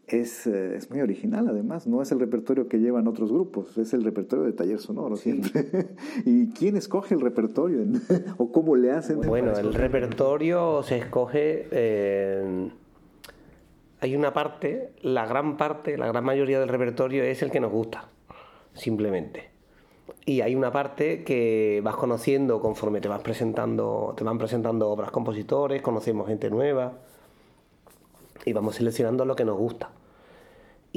es, 0.07 0.45
eh, 0.45 0.75
es, 0.75 0.89
muy 0.91 1.01
original 1.01 1.47
además, 1.49 1.87
no 1.87 2.01
es 2.01 2.11
el 2.11 2.19
repertorio 2.19 2.67
que 2.67 2.77
llevan 2.79 3.07
otros 3.07 3.31
grupos, 3.31 3.77
es 3.77 3.93
el 3.93 4.03
repertorio 4.03 4.45
de 4.45 4.53
taller 4.53 4.79
sonoro 4.79 5.15
siempre. 5.15 5.65
¿Y 6.25 6.49
quién 6.49 6.77
escoge 6.77 7.15
el 7.15 7.21
repertorio 7.21 7.79
o 8.37 8.51
cómo 8.51 8.75
le 8.75 8.91
hacen? 8.91 9.21
Bueno, 9.21 9.53
el 9.53 9.73
repertorio 9.73 10.83
se 10.83 10.97
escoge, 10.97 11.67
eh, 11.71 12.69
hay 13.99 14.15
una 14.15 14.33
parte, 14.33 14.91
la 15.01 15.25
gran 15.25 15.57
parte, 15.57 15.97
la 15.97 16.07
gran 16.07 16.23
mayoría 16.23 16.59
del 16.59 16.69
repertorio 16.69 17.23
es 17.23 17.41
el 17.41 17.49
que 17.49 17.59
nos 17.59 17.71
gusta, 17.71 18.09
simplemente. 18.73 19.49
Y 20.27 20.41
hay 20.41 20.55
una 20.55 20.71
parte 20.71 21.23
que 21.23 21.81
vas 21.83 21.95
conociendo 21.95 22.59
conforme 22.59 23.01
te 23.01 23.07
vas 23.07 23.21
presentando, 23.21 24.13
te 24.17 24.23
van 24.23 24.37
presentando 24.37 24.89
obras 24.89 25.11
compositores, 25.11 25.81
conocemos 25.81 26.27
gente 26.27 26.49
nueva 26.49 26.93
y 28.45 28.53
vamos 28.53 28.75
seleccionando 28.75 29.25
lo 29.25 29.35
que 29.35 29.45
nos 29.45 29.57
gusta. 29.57 29.89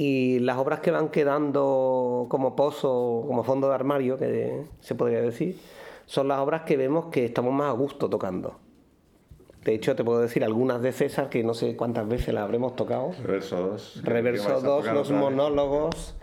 Y 0.01 0.39
las 0.39 0.57
obras 0.57 0.79
que 0.79 0.91
van 0.91 1.09
quedando 1.09 2.27
como 2.29 2.55
pozo, 2.55 3.25
como 3.27 3.43
fondo 3.43 3.67
de 3.67 3.75
armario, 3.75 4.17
que 4.17 4.63
se 4.79 4.95
podría 4.95 5.19
decir, 5.19 5.59
son 6.05 6.29
las 6.29 6.39
obras 6.39 6.61
que 6.61 6.77
vemos 6.77 7.07
que 7.07 7.25
estamos 7.25 7.51
más 7.51 7.67
a 7.67 7.73
gusto 7.73 8.09
tocando. 8.09 8.59
De 9.65 9.73
hecho, 9.73 9.97
te 9.97 10.05
puedo 10.05 10.21
decir 10.21 10.45
algunas 10.45 10.81
de 10.81 10.93
César 10.93 11.27
que 11.27 11.43
no 11.43 11.53
sé 11.53 11.75
cuántas 11.75 12.07
veces 12.07 12.33
las 12.33 12.45
habremos 12.45 12.77
tocado. 12.77 13.11
Reverso 13.21 13.57
2. 13.71 14.01
Reverso 14.05 14.61
2, 14.61 14.85
los 14.93 15.11
monólogos. 15.11 16.15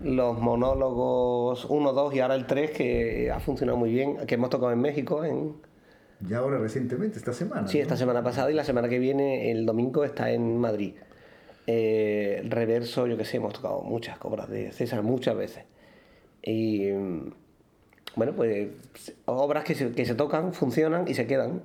Los 0.00 0.40
monólogos 0.40 1.64
1, 1.64 1.92
2 1.92 2.12
y 2.12 2.18
ahora 2.18 2.34
el 2.34 2.48
3, 2.48 2.72
que 2.72 3.30
ha 3.30 3.38
funcionado 3.38 3.78
muy 3.78 3.90
bien, 3.90 4.16
que 4.26 4.34
hemos 4.34 4.50
tocado 4.50 4.72
en 4.72 4.80
México, 4.80 5.24
en, 5.24 5.54
ya 6.22 6.38
ahora 6.38 6.58
recientemente, 6.58 7.18
esta 7.18 7.32
semana. 7.32 7.68
Sí, 7.68 7.78
esta 7.78 7.96
semana 7.96 8.24
pasada 8.24 8.50
y 8.50 8.54
la 8.54 8.64
semana 8.64 8.88
que 8.88 8.98
viene, 8.98 9.52
el 9.52 9.64
domingo, 9.64 10.02
está 10.02 10.32
en 10.32 10.58
Madrid. 10.58 10.96
Eh, 11.66 12.42
reverso, 12.48 13.06
yo 13.06 13.16
que 13.16 13.24
sé, 13.24 13.38
hemos 13.38 13.52
tocado 13.52 13.82
muchas 13.82 14.18
obras 14.22 14.48
de 14.48 14.72
César 14.72 15.02
muchas 15.02 15.36
veces. 15.36 15.64
Y 16.42 16.90
bueno, 18.14 18.34
pues 18.34 18.68
obras 19.24 19.64
que 19.64 19.74
se, 19.74 19.92
que 19.92 20.04
se 20.04 20.14
tocan, 20.14 20.54
funcionan 20.54 21.08
y 21.08 21.14
se 21.14 21.26
quedan. 21.26 21.62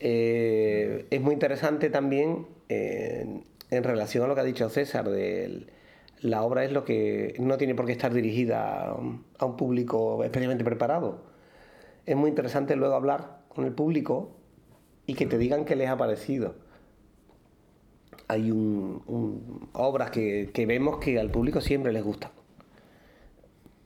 Eh, 0.00 1.06
es 1.10 1.20
muy 1.20 1.34
interesante 1.34 1.90
también 1.90 2.46
en 2.68 3.84
relación 3.84 4.24
a 4.24 4.26
lo 4.28 4.34
que 4.34 4.42
ha 4.42 4.44
dicho 4.44 4.68
César, 4.68 5.08
de 5.08 5.66
la 6.20 6.42
obra 6.42 6.64
es 6.64 6.72
lo 6.72 6.84
que 6.84 7.34
no 7.38 7.56
tiene 7.56 7.74
por 7.74 7.86
qué 7.86 7.92
estar 7.92 8.12
dirigida 8.12 8.90
a 9.38 9.44
un 9.44 9.56
público 9.56 10.22
especialmente 10.24 10.64
preparado. 10.64 11.22
Es 12.06 12.16
muy 12.16 12.30
interesante 12.30 12.76
luego 12.76 12.94
hablar 12.94 13.40
con 13.48 13.64
el 13.64 13.72
público 13.72 14.36
y 15.06 15.14
que 15.14 15.26
te 15.26 15.38
digan 15.38 15.64
qué 15.64 15.76
les 15.76 15.88
ha 15.88 15.96
parecido. 15.96 16.54
Hay 18.28 18.50
un, 18.50 19.68
obras 19.72 20.10
que, 20.10 20.50
vemos 20.66 20.98
que 20.98 21.18
al 21.18 21.30
público 21.30 21.60
siempre 21.60 21.92
les 21.92 22.04
gustan. 22.04 22.30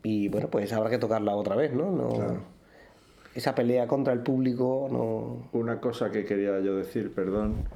Y 0.02 0.28
bueno, 0.28 0.49
pues 0.49 0.72
habrá 0.72 0.90
que 0.90 0.99
tocarla 0.99 1.37
otra 1.37 1.54
vez, 1.54 1.72
¿no? 1.72 1.90
no 1.92 2.40
Esa 3.34 3.54
pelea 3.54 3.87
contra 3.87 4.12
el 4.12 4.20
público 4.20 4.88
no... 4.90 5.49
Una 5.58 5.80
cosa 5.80 6.11
que 6.11 6.25
quería 6.25 6.58
yo 6.58 6.76
decir, 6.76 7.14
perdón, 7.14 7.68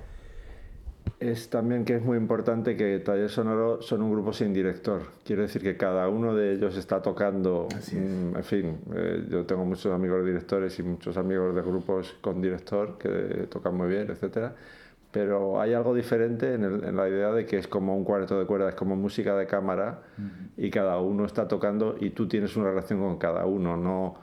es 1.18 1.48
también 1.48 1.84
que 1.84 1.96
es 1.96 2.02
muy 2.02 2.18
importante 2.18 2.76
que 2.76 2.98
Taller 2.98 3.30
Sonoro 3.30 3.80
son 3.80 4.02
un 4.02 4.12
grupo 4.12 4.32
sin 4.32 4.52
director. 4.52 5.02
Quiere 5.24 5.42
decir 5.42 5.62
que 5.62 5.76
cada 5.76 6.08
uno 6.08 6.34
de 6.34 6.52
ellos 6.52 6.76
está 6.76 7.00
tocando. 7.00 7.68
Mm, 7.92 8.36
en 8.36 8.44
fin, 8.44 8.78
eh, 8.94 9.24
yo 9.30 9.46
tengo 9.46 9.64
muchos 9.64 9.92
amigos 9.94 10.24
directores 10.26 10.78
y 10.78 10.82
muchos 10.82 11.16
amigos 11.16 11.54
de 11.54 11.62
grupos 11.62 12.16
con 12.20 12.42
director 12.42 12.98
que 12.98 13.46
tocan 13.48 13.74
muy 13.74 13.88
bien, 13.88 14.10
etcétera. 14.10 14.54
Pero 15.16 15.58
hay 15.58 15.72
algo 15.72 15.94
diferente 15.94 16.52
en, 16.52 16.94
la 16.94 17.08
idea 17.08 17.32
de 17.32 17.46
que 17.46 17.56
es 17.56 17.66
como 17.66 17.96
un 17.96 18.04
cuarto 18.04 18.38
de 18.38 18.44
cuerda, 18.44 18.68
es 18.68 18.74
como 18.74 18.96
música 18.96 19.34
de 19.34 19.46
cámara 19.46 20.02
y 20.58 20.68
cada 20.68 21.00
uno 21.00 21.24
está 21.24 21.48
tocando 21.48 21.96
y 21.98 22.10
tú 22.10 22.28
tienes 22.28 22.54
una 22.54 22.68
relación 22.68 23.00
con 23.00 23.16
cada 23.16 23.46
uno, 23.46 23.78
no 23.78 24.16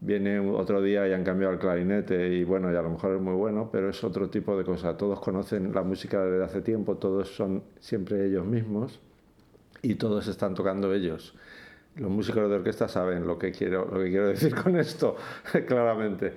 viene 0.00 0.38
otro 0.38 0.80
día 0.80 1.06
y 1.06 1.12
han 1.12 1.22
cambiado 1.22 1.52
el 1.52 1.58
clarinete 1.58 2.28
y 2.28 2.44
bueno, 2.44 2.72
y 2.72 2.76
a 2.76 2.80
lo 2.80 2.88
mejor 2.88 3.16
es 3.16 3.20
muy 3.20 3.34
bueno, 3.34 3.68
pero 3.70 3.90
es 3.90 4.02
otro 4.02 4.30
tipo 4.30 4.56
de 4.56 4.64
cosa. 4.64 4.96
Todos 4.96 5.20
conocen 5.20 5.74
la 5.74 5.82
música 5.82 6.24
desde 6.24 6.42
hace 6.42 6.62
tiempo, 6.62 6.96
todos 6.96 7.28
son 7.28 7.62
siempre 7.78 8.24
ellos 8.24 8.46
mismos 8.46 9.00
y 9.82 9.96
todos 9.96 10.28
están 10.28 10.54
tocando 10.54 10.94
ellos. 10.94 11.34
Los 11.96 12.10
músicos 12.10 12.48
de 12.48 12.56
orquesta 12.56 12.88
saben 12.88 13.26
lo 13.26 13.38
que 13.38 13.52
quiero, 13.52 13.86
lo 13.92 14.02
que 14.02 14.08
quiero 14.08 14.28
decir 14.34 14.54
con 14.54 14.78
esto, 14.78 15.14
claramente. 15.66 16.32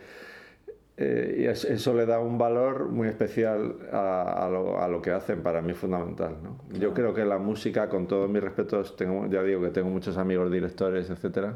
Eh, 0.98 1.38
y 1.40 1.46
eso 1.46 1.94
le 1.96 2.06
da 2.06 2.20
un 2.20 2.38
valor 2.38 2.90
muy 2.90 3.08
especial 3.08 3.76
a, 3.92 4.48
lo, 4.52 4.80
a, 4.80 4.88
lo, 4.88 5.02
que 5.02 5.12
hacen, 5.12 5.42
para 5.42 5.62
mí 5.62 5.74
fundamental. 5.74 6.38
¿no? 6.44 6.60
Yo 6.78 6.94
creo 6.94 7.14
que 7.14 7.26
la 7.26 7.38
música, 7.38 7.90
con 7.90 8.08
todos 8.08 8.30
mis 8.30 8.42
respetos, 8.44 8.96
tengo, 8.96 9.28
ya 9.28 9.42
digo 9.42 9.62
que 9.62 9.70
tengo 9.70 9.90
muchos 9.90 10.18
amigos 10.18 10.52
directores, 10.52 11.10
etcétera, 11.10 11.56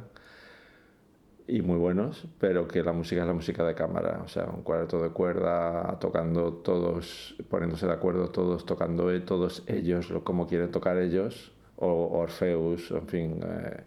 y 1.47 1.61
muy 1.61 1.77
buenos, 1.77 2.27
pero 2.39 2.67
que 2.67 2.81
la 2.81 2.91
música 2.91 3.21
es 3.21 3.27
la 3.27 3.33
música 3.33 3.63
de 3.63 3.75
cámara, 3.75 4.21
o 4.23 4.27
sea, 4.27 4.45
un 4.45 4.63
cuarto 4.63 5.01
de 5.01 5.09
cuerda, 5.09 5.97
tocando 5.99 6.53
todos, 6.53 7.35
poniéndose 7.49 7.85
de 7.85 7.93
acuerdo 7.93 8.29
todos, 8.29 8.65
tocando 8.65 9.11
e, 9.11 9.19
todos 9.19 9.63
ellos, 9.67 10.11
como 10.23 10.47
quieren 10.47 10.71
tocar 10.71 10.97
ellos, 10.97 11.51
o 11.75 12.19
Orfeus, 12.19 12.89
en 12.91 13.07
fin, 13.07 13.39
eh, 13.43 13.83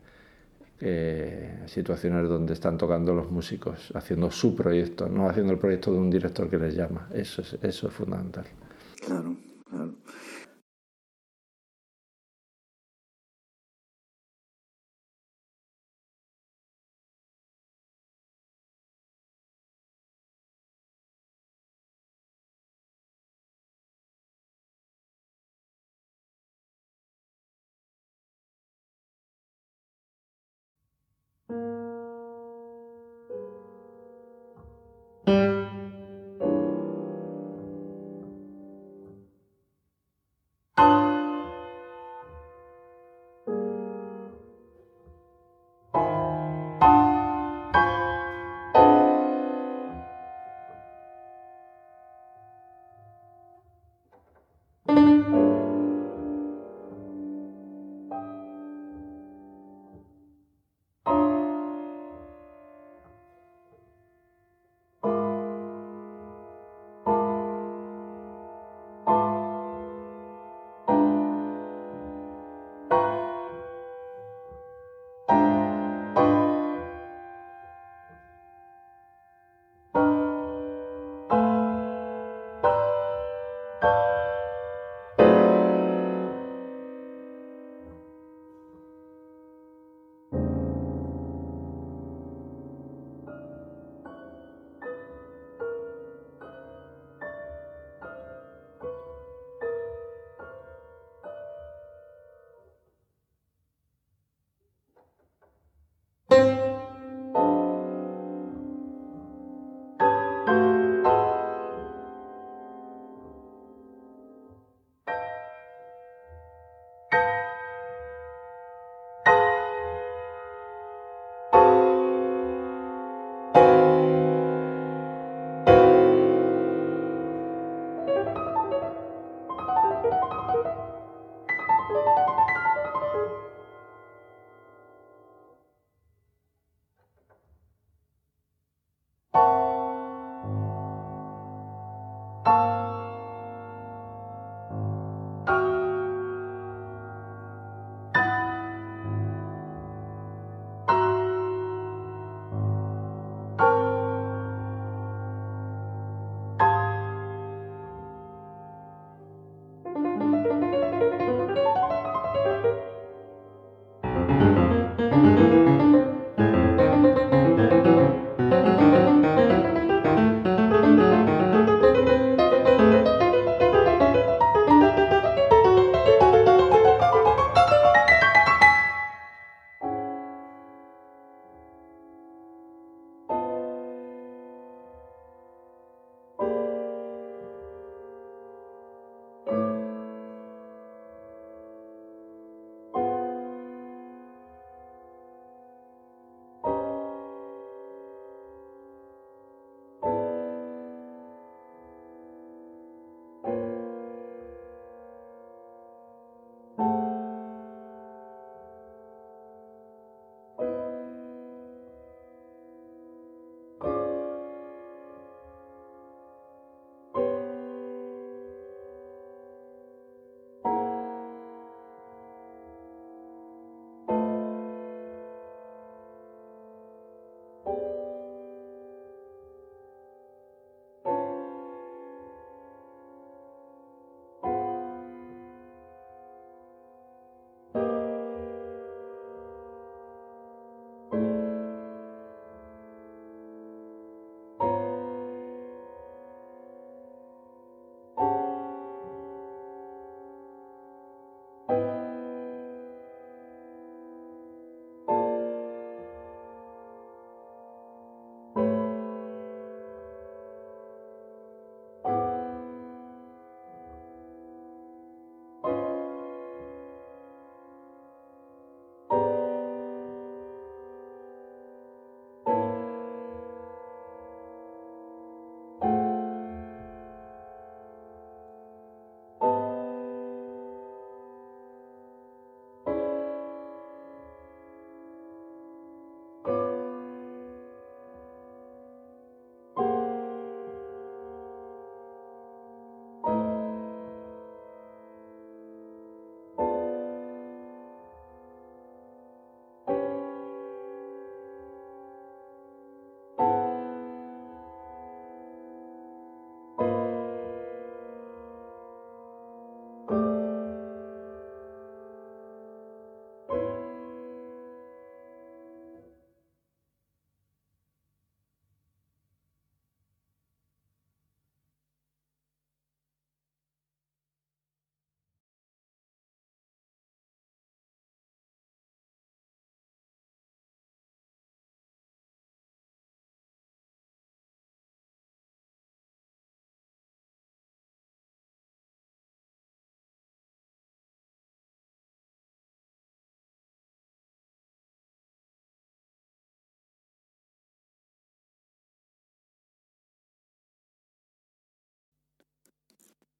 eh, 0.80 1.64
situaciones 1.66 2.28
donde 2.28 2.52
están 2.52 2.78
tocando 2.78 3.14
los 3.14 3.30
músicos, 3.30 3.92
haciendo 3.94 4.30
su 4.30 4.54
proyecto, 4.54 5.08
no 5.08 5.28
haciendo 5.28 5.52
el 5.52 5.58
proyecto 5.58 5.92
de 5.92 5.99
un 5.99 6.11
director 6.11 6.49
que 6.49 6.58
les 6.58 6.75
llama, 6.75 7.08
eso 7.12 7.42
es, 7.42 7.58
eso 7.62 7.88
es 7.88 7.92
fundamental. 7.92 8.44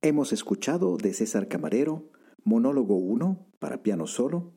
Hemos 0.00 0.32
escuchado 0.32 0.96
de 0.96 1.12
César 1.12 1.48
Camarero, 1.48 2.12
Monólogo 2.44 2.96
1 2.96 3.48
para 3.58 3.82
piano 3.82 4.06
solo. 4.06 4.54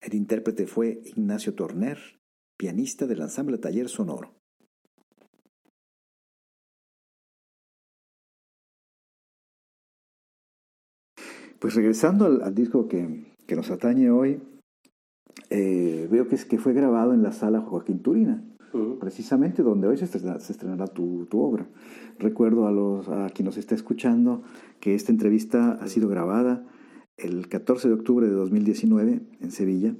El 0.00 0.14
intérprete 0.14 0.66
fue 0.66 1.00
Ignacio 1.04 1.54
Torner, 1.54 1.96
pianista 2.56 3.06
del 3.06 3.20
ensamble 3.20 3.58
Taller 3.58 3.88
Sonoro. 3.88 4.34
Pues 11.60 11.76
regresando 11.76 12.26
al, 12.26 12.52
disco 12.52 12.88
que, 12.88 13.32
nos 13.54 13.70
atañe 13.70 14.10
hoy, 14.10 14.42
eh, 15.50 16.08
veo 16.10 16.26
que, 16.26 16.36
que 16.36 16.58
fue 16.58 16.72
grabado 16.72 17.14
en 17.14 17.22
la 17.22 17.30
sala 17.30 17.60
Joaquín 17.60 18.02
Turina 18.02 18.42
precisamente 19.00 19.62
donde 19.62 19.88
hoy 19.88 19.96
se 19.96 20.04
estrenará, 20.04 20.86
tu, 20.86 21.26
obra. 21.32 21.66
Recuerdo 22.18 22.66
a, 22.66 22.72
los, 22.72 23.08
a 23.08 23.30
quien 23.30 23.46
nos 23.46 23.56
está 23.56 23.74
escuchando 23.74 24.42
que 24.80 24.94
esta 24.94 25.12
entrevista 25.12 25.72
ha 25.80 25.88
sido 25.88 26.08
grabada 26.08 26.66
el 27.16 27.48
14 27.48 27.88
de 27.88 27.94
octubre 27.94 28.26
de 28.26 28.32
2019 28.32 29.20
en 29.40 29.50
Sevilla 29.50 29.94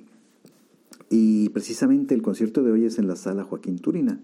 y 1.10 1.48
precisamente 1.50 2.14
el 2.14 2.22
concierto 2.22 2.62
de 2.62 2.72
hoy 2.72 2.84
es 2.84 2.98
en 2.98 3.08
la 3.08 3.16
sala 3.16 3.44
Joaquín 3.44 3.78
Turina, 3.78 4.20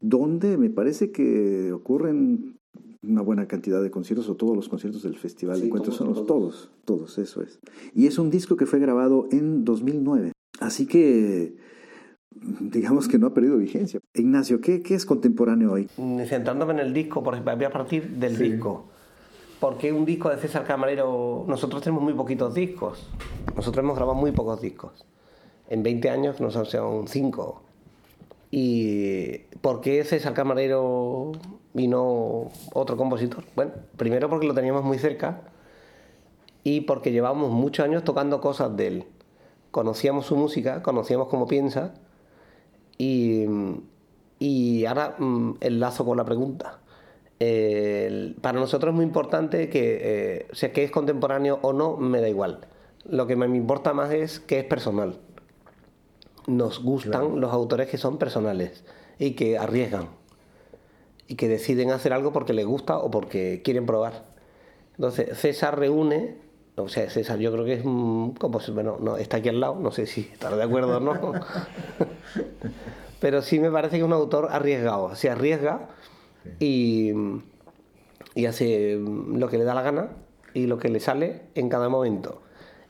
donde 0.00 0.56
me 0.58 0.70
parece 0.70 1.10
que 1.10 1.72
ocurren 1.72 2.56
una 3.02 3.22
buena 3.22 3.46
cantidad 3.46 3.82
de 3.82 3.90
conciertos 3.90 4.28
o 4.28 4.34
todos 4.34 4.56
los 4.56 4.68
conciertos 4.68 5.02
del 5.02 5.16
Festival 5.16 5.60
de 5.60 5.66
Encuentros 5.66 5.96
son 5.96 6.12
todos, 6.12 6.26
todos, 6.26 6.70
todos, 6.84 7.18
eso 7.18 7.42
es. 7.42 7.58
Y 7.94 8.06
es 8.06 8.18
un 8.18 8.30
disco 8.30 8.56
que 8.56 8.66
fue 8.66 8.78
grabado 8.78 9.28
en 9.30 9.64
2009. 9.64 10.32
Así 10.60 10.86
que 10.86 11.56
digamos 12.40 13.08
que 13.08 13.18
no 13.18 13.28
ha 13.28 13.34
perdido 13.34 13.56
vigencia. 13.56 14.00
Ignacio, 14.14 14.60
¿qué, 14.60 14.82
qué 14.82 14.94
es 14.94 15.06
contemporáneo 15.06 15.72
hoy? 15.72 15.88
Centrándome 16.28 16.74
en 16.74 16.80
el 16.80 16.92
disco, 16.92 17.22
por 17.22 17.40
voy 17.42 17.64
a 17.64 17.70
partir 17.70 18.08
del 18.10 18.36
disco. 18.38 18.84
Porque 19.60 19.92
un 19.92 20.04
disco 20.04 20.28
de 20.28 20.36
César 20.36 20.64
Camarero, 20.64 21.44
nosotros 21.48 21.82
tenemos 21.82 22.02
muy 22.02 22.12
poquitos 22.12 22.54
discos. 22.54 23.08
Nosotros 23.54 23.82
hemos 23.82 23.96
grabado 23.96 24.18
muy 24.18 24.32
pocos 24.32 24.60
discos. 24.60 25.06
En 25.68 25.82
20 25.82 26.10
años 26.10 26.40
nos 26.40 26.56
han 26.56 26.66
sido 26.66 27.04
5. 27.06 27.62
¿Y 28.50 29.38
por 29.60 29.80
qué 29.80 30.04
César 30.04 30.34
Camarero 30.34 31.32
y 31.74 31.88
no 31.88 32.50
otro 32.74 32.96
compositor? 32.96 33.44
Bueno, 33.56 33.72
primero 33.96 34.28
porque 34.28 34.46
lo 34.46 34.54
teníamos 34.54 34.84
muy 34.84 34.98
cerca 34.98 35.42
y 36.62 36.82
porque 36.82 37.10
llevamos 37.10 37.50
muchos 37.50 37.84
años 37.84 38.04
tocando 38.04 38.40
cosas 38.40 38.76
de 38.76 38.86
él. 38.86 39.04
Conocíamos 39.70 40.26
su 40.26 40.36
música, 40.36 40.82
conocíamos 40.82 41.28
cómo 41.28 41.46
piensa 41.46 41.94
y, 42.98 43.44
y 44.38 44.84
ahora 44.86 45.16
mm, 45.18 45.56
enlazo 45.60 46.04
con 46.04 46.16
la 46.16 46.24
pregunta. 46.24 46.80
para 48.40 48.58
nosotros 48.58 48.92
es 48.92 48.96
muy 48.96 49.04
importante 49.04 49.68
que, 49.68 49.98
eh, 50.00 50.46
sea, 50.52 50.72
que 50.72 50.84
es 50.84 50.90
contemporáneo 50.90 51.58
o 51.62 51.72
no, 51.72 51.96
me 51.96 52.20
da 52.20 52.28
igual. 52.28 52.60
Lo 53.04 53.26
que 53.26 53.36
me 53.36 53.46
importa 53.46 53.92
más 53.92 54.12
es 54.12 54.40
que 54.40 54.58
es 54.58 54.64
personal. 54.64 55.18
Nos 56.46 56.82
gustan 56.82 57.40
los 57.40 57.52
autores 57.52 57.88
que 57.88 57.98
son 57.98 58.18
personales 58.18 58.84
y 59.18 59.32
que 59.32 59.58
arriesgan 59.58 60.08
y 61.28 61.34
que 61.34 61.48
deciden 61.48 61.90
hacer 61.90 62.12
algo 62.12 62.32
porque 62.32 62.52
les 62.52 62.66
gusta 62.66 62.98
o 62.98 63.10
porque 63.10 63.62
quieren 63.64 63.86
probar. 63.86 64.24
Entonces, 64.96 65.36
César 65.38 65.78
reúne, 65.78 66.36
o 66.76 66.88
sea, 66.88 67.08
César 67.08 67.38
yo 67.38 67.50
creo 67.52 67.64
que 67.64 67.74
es 67.74 67.82
como, 67.82 68.34
bueno, 68.74 68.98
no, 69.00 69.16
está 69.16 69.38
aquí 69.38 69.48
al 69.48 69.60
lado, 69.60 69.76
no 69.76 69.90
sé 69.90 70.06
si 70.06 70.22
estará 70.32 70.56
de 70.56 70.62
acuerdo 70.62 70.98
o 70.98 71.00
no, 71.00 71.32
pero 73.20 73.40
sí 73.42 73.58
me 73.58 73.70
parece 73.70 73.92
que 73.92 73.98
es 73.98 74.04
un 74.04 74.12
autor 74.12 74.48
arriesgado, 74.50 75.14
se 75.14 75.30
arriesga 75.30 75.88
y, 76.60 77.12
y 78.34 78.46
hace 78.46 78.98
lo 78.98 79.48
que 79.48 79.58
le 79.58 79.64
da 79.64 79.74
la 79.74 79.82
gana 79.82 80.10
y 80.52 80.66
lo 80.66 80.78
que 80.78 80.88
le 80.88 81.00
sale 81.00 81.42
en 81.54 81.68
cada 81.68 81.88
momento. 81.88 82.42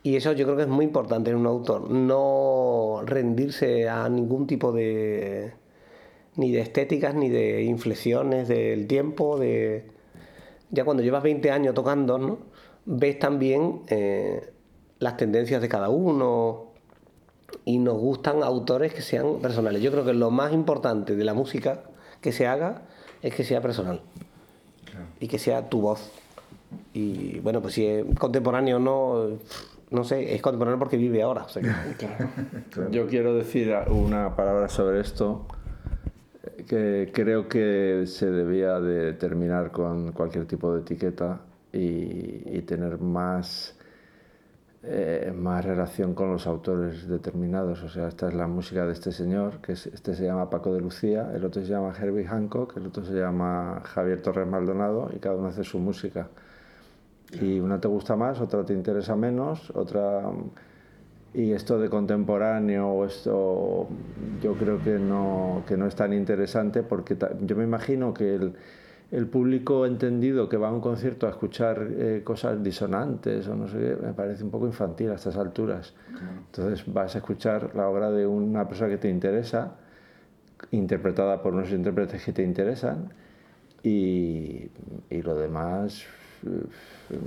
Y 0.02 0.16
eso 0.16 0.32
yo 0.32 0.44
creo 0.44 0.56
que 0.56 0.62
es 0.62 0.68
muy 0.68 0.84
importante 0.84 1.30
en 1.30 1.36
un 1.36 1.46
autor, 1.46 1.90
no 1.90 3.02
rendirse 3.04 3.88
a 3.88 4.08
ningún 4.08 4.46
tipo 4.46 4.70
de, 4.72 5.52
ni 6.36 6.52
de 6.52 6.60
estéticas, 6.60 7.14
ni 7.14 7.28
de 7.28 7.62
inflexiones 7.62 8.48
del 8.48 8.86
tiempo, 8.86 9.38
de... 9.38 9.84
Ya 10.70 10.84
cuando 10.84 11.02
llevas 11.02 11.22
20 11.22 11.50
años 11.50 11.74
tocando, 11.74 12.18
¿no? 12.18 12.38
Ves 12.86 13.18
también 13.18 13.82
eh, 13.88 14.52
las 14.98 15.16
tendencias 15.16 15.60
de 15.60 15.68
cada 15.68 15.90
uno 15.90 16.66
y 17.64 17.78
nos 17.78 17.98
gustan 17.98 18.42
autores 18.42 18.94
que 18.94 19.02
sean 19.02 19.40
personales. 19.40 19.82
Yo 19.82 19.90
creo 19.90 20.04
que 20.04 20.14
lo 20.14 20.30
más 20.30 20.52
importante 20.52 21.16
de 21.16 21.24
la 21.24 21.34
música 21.34 21.82
que 22.20 22.32
se 22.32 22.46
haga 22.46 22.82
es 23.22 23.34
que 23.34 23.44
sea 23.44 23.60
personal 23.60 24.00
y 25.20 25.28
que 25.28 25.38
sea 25.38 25.68
tu 25.68 25.80
voz. 25.80 26.10
Y 26.94 27.40
bueno, 27.40 27.60
pues 27.60 27.74
si 27.74 27.86
es 27.86 28.04
contemporáneo 28.18 28.76
o 28.76 28.80
no, 28.80 29.38
no 29.90 30.04
sé, 30.04 30.34
es 30.34 30.42
contemporáneo 30.42 30.78
porque 30.78 30.96
vive 30.96 31.22
ahora. 31.22 31.46
Yo 32.90 33.06
quiero 33.06 33.34
decir 33.34 33.74
una 33.88 34.34
palabra 34.36 34.68
sobre 34.68 35.00
esto 35.00 35.46
que 36.66 37.10
creo 37.12 37.48
que 37.48 38.04
se 38.06 38.30
debía 38.30 38.80
de 38.80 39.12
terminar 39.12 39.70
con 39.70 40.12
cualquier 40.12 40.46
tipo 40.46 40.74
de 40.74 40.80
etiqueta 40.80 41.40
y, 41.76 42.62
tener 42.62 42.98
más, 42.98 43.76
eh, 44.82 45.32
más 45.36 45.64
relación 45.64 46.14
con 46.14 46.32
los 46.32 46.46
autores 46.46 47.06
determinados. 47.06 47.82
O 47.82 47.88
sea, 47.88 48.08
esta 48.08 48.28
es 48.28 48.34
la 48.34 48.46
música 48.46 48.86
de 48.86 48.92
este 48.92 49.12
señor, 49.12 49.60
que 49.60 49.72
este 49.72 50.14
se 50.14 50.24
llama 50.24 50.50
Paco 50.50 50.74
de 50.74 50.80
Lucía, 50.80 51.30
el 51.34 51.44
otro 51.44 51.62
se 51.62 51.68
llama 51.68 51.92
Herbie 51.98 52.26
Hancock, 52.26 52.76
el 52.76 52.86
otro 52.86 53.04
se 53.04 53.14
llama 53.14 53.82
Javier 53.84 54.22
Torres 54.22 54.46
Maldonado 54.46 55.10
y 55.14 55.18
cada 55.18 55.36
uno 55.36 55.48
hace 55.48 55.64
su 55.64 55.78
música. 55.78 56.28
Y 57.40 57.58
una 57.60 57.80
te 57.80 57.88
gusta 57.88 58.16
más, 58.16 58.40
otra 58.40 58.64
te 58.64 58.72
interesa 58.72 59.16
menos, 59.16 59.70
otra 59.74 60.22
y 61.34 61.52
esto 61.52 61.78
de 61.78 61.90
contemporáneo, 61.90 63.04
esto 63.04 63.88
yo 64.42 64.54
creo 64.54 64.82
que 64.82 64.98
no, 64.98 65.64
que 65.66 65.76
no 65.76 65.86
es 65.86 65.94
tan 65.94 66.14
interesante 66.14 66.82
porque 66.82 67.16
yo 67.42 67.56
me 67.56 67.64
imagino 67.64 68.14
que 68.14 68.36
el, 68.36 68.54
el 69.12 69.26
público 69.26 69.86
entendido 69.86 70.48
que 70.48 70.56
va 70.56 70.68
a 70.68 70.72
un 70.72 70.80
concierto 70.80 71.26
a 71.26 71.30
escuchar 71.30 71.86
eh, 71.90 72.22
cosas 72.24 72.62
disonantes 72.62 73.46
o 73.48 73.54
no 73.54 73.68
sé 73.68 73.78
qué, 73.78 73.96
me 74.06 74.12
parece 74.12 74.42
un 74.42 74.50
poco 74.50 74.66
infantil 74.66 75.10
a 75.10 75.14
estas 75.14 75.36
alturas. 75.36 75.94
Entonces 76.46 76.84
vas 76.92 77.14
a 77.14 77.18
escuchar 77.18 77.74
la 77.74 77.88
obra 77.88 78.10
de 78.10 78.26
una 78.26 78.66
persona 78.66 78.90
que 78.90 78.98
te 78.98 79.08
interesa, 79.08 79.76
interpretada 80.70 81.40
por 81.42 81.54
unos 81.54 81.70
intérpretes 81.70 82.24
que 82.24 82.32
te 82.32 82.42
interesan, 82.42 83.12
y, 83.82 84.68
y 85.10 85.22
lo 85.22 85.36
demás 85.36 86.06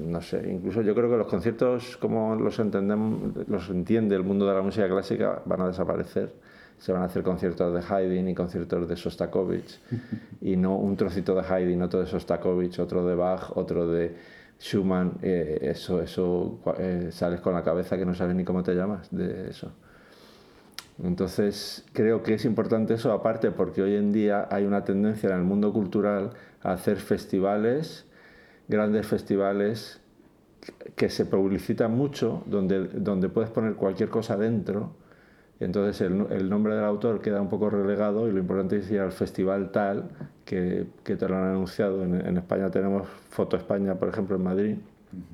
no 0.07 0.21
sé, 0.21 0.49
incluso 0.49 0.81
yo 0.81 0.93
creo 0.93 1.09
que 1.09 1.17
los 1.17 1.27
conciertos 1.27 1.97
como 1.97 2.35
los 2.35 2.59
entendemos, 2.59 3.47
los 3.47 3.69
entiende 3.69 4.15
el 4.15 4.23
mundo 4.23 4.47
de 4.47 4.53
la 4.53 4.61
música 4.61 4.87
clásica 4.87 5.41
van 5.45 5.61
a 5.61 5.67
desaparecer. 5.67 6.33
Se 6.79 6.91
van 6.91 7.03
a 7.03 7.05
hacer 7.05 7.23
conciertos 7.23 7.73
de 7.73 7.93
Haydn 7.93 8.29
y 8.29 8.33
conciertos 8.33 8.87
de 8.87 8.95
Sostakovich 8.95 9.79
y 10.41 10.55
no 10.55 10.77
un 10.77 10.95
trocito 10.95 11.35
de 11.35 11.41
Haydn, 11.41 11.81
otro 11.81 11.99
de 11.99 12.07
Sostakovich, 12.07 12.79
otro 12.79 13.05
de 13.05 13.15
Bach, 13.15 13.51
otro 13.55 13.87
de 13.87 14.15
Schumann. 14.59 15.19
Eh, 15.21 15.59
eso, 15.61 16.01
eso 16.01 16.59
eh, 16.77 17.09
sales 17.11 17.41
con 17.41 17.53
la 17.53 17.63
cabeza 17.63 17.97
que 17.97 18.05
no 18.05 18.15
sabes 18.15 18.35
ni 18.35 18.43
cómo 18.43 18.63
te 18.63 18.73
llamas 18.73 19.09
de 19.11 19.49
eso. 19.49 19.71
Entonces 21.03 21.85
creo 21.93 22.23
que 22.23 22.33
es 22.33 22.45
importante 22.45 22.95
eso 22.95 23.11
aparte 23.11 23.51
porque 23.51 23.81
hoy 23.81 23.95
en 23.95 24.11
día 24.11 24.47
hay 24.49 24.65
una 24.65 24.83
tendencia 24.83 25.29
en 25.29 25.35
el 25.35 25.43
mundo 25.43 25.71
cultural 25.71 26.31
a 26.61 26.73
hacer 26.73 26.97
festivales 26.97 28.05
grandes 28.69 29.07
festivales 29.07 29.99
que 30.95 31.09
se 31.09 31.25
publicitan 31.25 31.91
mucho, 31.91 32.43
donde, 32.45 32.87
donde 32.87 33.27
puedes 33.27 33.49
poner 33.49 33.73
cualquier 33.73 34.09
cosa 34.09 34.37
dentro, 34.37 34.95
entonces 35.59 35.99
el, 36.01 36.49
nombre 36.49 36.75
del 36.75 36.85
autor 36.85 37.21
queda 37.21 37.41
un 37.41 37.49
poco 37.49 37.69
relegado 37.69 38.29
y 38.29 38.31
lo 38.31 38.39
importante 38.39 38.77
es 38.77 38.89
ir 38.89 39.01
al 39.01 39.11
festival 39.11 39.71
tal 39.71 40.09
que, 40.45 40.87
que 41.03 41.17
te 41.17 41.27
lo 41.27 41.35
han 41.35 41.49
anunciado. 41.49 42.03
En, 42.03 42.37
España 42.37 42.71
tenemos 42.71 43.07
Foto 43.29 43.57
España, 43.57 43.95
por 43.95 44.07
ejemplo, 44.07 44.37
en 44.37 44.43
Madrid, 44.43 44.75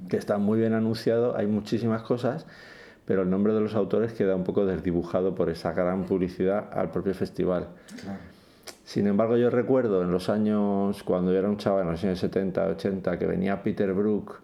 que 0.10 0.18
está 0.18 0.38
muy 0.40 0.60
bien 0.60 0.74
anunciado, 0.74 1.38
hay 1.38 1.46
muchísimas 1.46 2.02
cosas, 2.02 2.48
pero 3.06 3.22
el 3.22 3.30
nombre 3.30 3.54
de 3.54 3.62
los 3.62 3.76
autores 3.76 4.14
queda 4.14 4.36
un 4.36 4.44
poco 4.44 4.66
desdibujado 4.66 5.36
por 5.36 5.50
esa 5.50 5.74
gran 5.74 6.06
publicidad 6.06 6.70
al 6.74 6.90
propio 6.90 7.14
festival. 7.14 7.68
Sin 8.84 9.06
embargo, 9.06 9.38
yo 9.38 9.52
recuerdo 9.52 10.02
en 10.02 10.12
los 10.12 10.30
años, 10.30 11.04
cuando 11.04 11.32
yo 11.34 11.38
era 11.38 11.50
un 11.50 11.58
chaval, 11.58 11.84
en 11.84 11.92
los 11.92 12.04
años 12.04 12.18
70, 12.18 12.66
80, 12.68 13.20
que 13.20 13.28
venía 13.28 13.62
Peter 13.62 13.94
Brook 13.94 14.40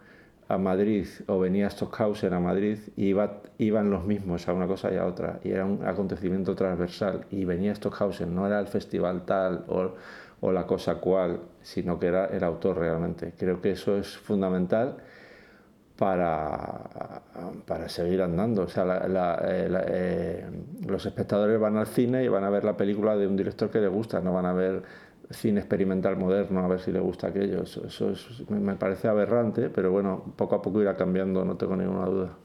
a 0.54 0.58
Madrid 0.58 1.08
o 1.28 1.40
venía 1.40 1.70
Stockhausen 1.70 2.34
a 2.34 2.40
Madrid 2.40 2.78
y 2.96 3.06
iba, 3.08 3.42
iban 3.58 3.90
los 3.90 4.06
mismos 4.06 4.48
a 4.48 4.54
una 4.54 4.68
cosa 4.68 4.92
y 4.94 4.98
a 4.98 5.06
otra 5.06 5.40
y 5.44 5.52
era 5.52 5.66
un 5.66 5.86
acontecimiento 5.86 6.56
transversal 6.56 7.26
y 7.32 7.46
venía 7.46 7.74
Stockhausen, 7.74 8.34
no 8.36 8.46
era 8.46 8.60
el 8.60 8.68
festival 8.68 9.24
tal 9.26 9.66
o, 9.68 9.94
o 10.42 10.52
la 10.52 10.66
cosa 10.66 10.96
cual, 10.96 11.40
sino 11.62 11.98
que 12.00 12.08
era 12.08 12.26
el 12.26 12.44
autor 12.44 12.80
realmente. 12.80 13.34
Creo 13.38 13.62
que 13.62 13.72
eso 13.72 13.98
es 13.98 14.18
fundamental 14.18 14.98
para, 16.02 17.22
para 17.68 17.88
seguir 17.88 18.24
andando. 18.24 18.64
O 18.64 18.68
sea, 18.68 18.84
eh, 19.46 19.70
eh, 19.88 20.46
los 20.88 21.06
espectadores 21.06 21.60
van 21.60 21.78
al 21.78 21.86
cine 21.86 22.24
y 22.24 22.28
van 22.28 22.44
a 22.44 22.50
ver 22.50 22.64
la 22.64 22.76
película 22.76 23.16
de 23.16 23.28
un 23.28 23.38
director 23.38 23.70
que 23.70 23.80
les 23.80 23.92
gusta, 23.92 24.20
no 24.20 24.34
van 24.34 24.48
a 24.48 24.54
ver 24.54 24.82
cine 25.34 25.60
experimental 25.60 26.18
moderno 26.18 26.62
a 26.62 26.68
ver 26.68 26.80
si 26.80 26.92
les 26.92 27.02
gusta 27.02 27.28
aquello. 27.28 27.64
Eso, 27.64 27.86
eso 27.88 28.14
me 28.50 28.76
parece 28.76 29.08
aberrante, 29.08 29.70
pero 29.70 29.92
bueno, 29.92 30.34
poco 30.36 30.56
a 30.56 30.62
poco 30.62 30.82
irá 30.82 30.96
cambiando, 30.96 31.46
no 31.46 31.58
tengo 31.58 31.76
ninguna 31.76 32.06
duda. 32.06 32.38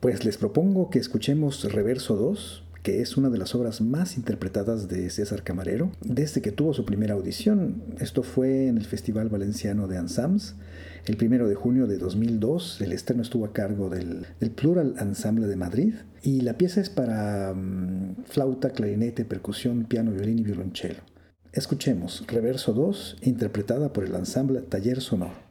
Pues 0.00 0.24
les 0.24 0.38
propongo 0.38 0.90
que 0.90 0.98
escuchemos 0.98 1.72
Reverso 1.72 2.16
2, 2.16 2.64
que 2.82 3.00
es 3.02 3.16
una 3.16 3.30
de 3.30 3.38
las 3.38 3.54
obras 3.54 3.80
más 3.80 4.16
interpretadas 4.16 4.88
de 4.88 5.10
César 5.10 5.42
Camarero 5.42 5.90
desde 6.00 6.40
que 6.40 6.52
tuvo 6.52 6.72
su 6.72 6.84
primera 6.84 7.14
audición. 7.14 7.82
Esto 7.98 8.22
fue 8.22 8.68
en 8.68 8.78
el 8.78 8.84
Festival 8.84 9.28
Valenciano 9.28 9.88
de 9.88 9.98
Ansams 9.98 10.54
el 11.08 11.16
primero 11.16 11.48
de 11.48 11.54
junio 11.54 11.86
de 11.86 11.96
2002, 11.96 12.82
el 12.82 12.92
estreno 12.92 13.22
estuvo 13.22 13.46
a 13.46 13.52
cargo 13.54 13.88
del, 13.88 14.26
Plural 14.54 14.94
Ensemble 15.00 15.46
de 15.46 15.56
Madrid 15.56 15.94
y 16.22 16.42
la 16.42 16.58
pieza 16.58 16.82
es 16.82 16.90
para 16.90 17.54
mm, 17.54 18.24
flauta, 18.26 18.70
clarinete, 18.70 19.24
percusión, 19.24 19.84
piano, 19.84 20.12
violín 20.12 20.40
y 20.40 20.42
violonchelo. 20.42 21.00
Escuchemos 21.58 22.22
Reverso 22.28 22.72
2, 22.72 23.16
interpretada 23.22 23.92
por 23.92 24.04
el 24.04 24.14
ensamble 24.14 24.60
Taller 24.60 25.00
Sonoro. 25.00 25.47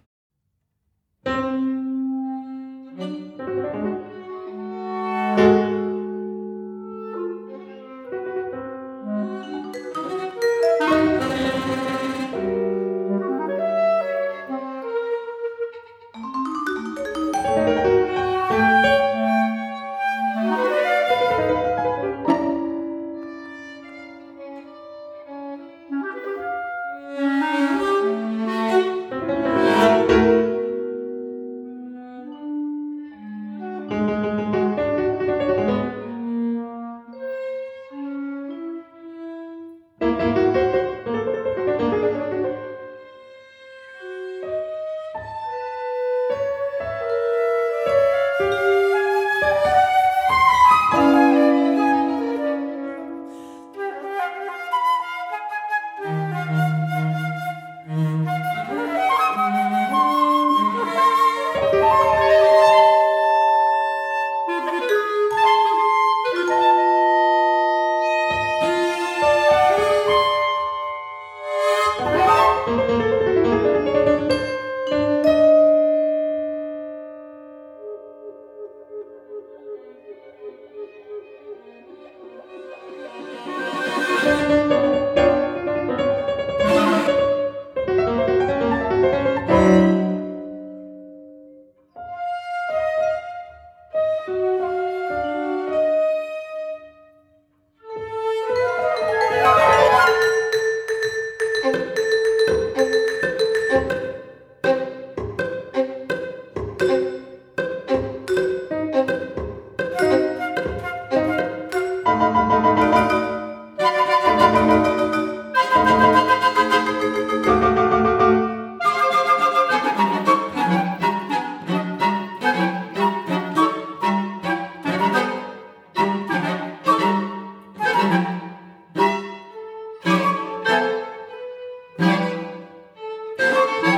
Música 133.37 133.96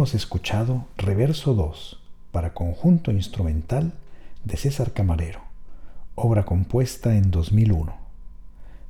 hemos 0.00 0.14
escuchado 0.14 0.86
Reverso 0.96 1.52
2 1.52 2.00
para 2.32 2.54
conjunto 2.54 3.12
instrumental 3.12 3.92
de 4.44 4.56
César 4.56 4.94
Camarero, 4.94 5.42
obra 6.14 6.46
compuesta 6.46 7.18
en 7.18 7.30
2001. 7.30 7.94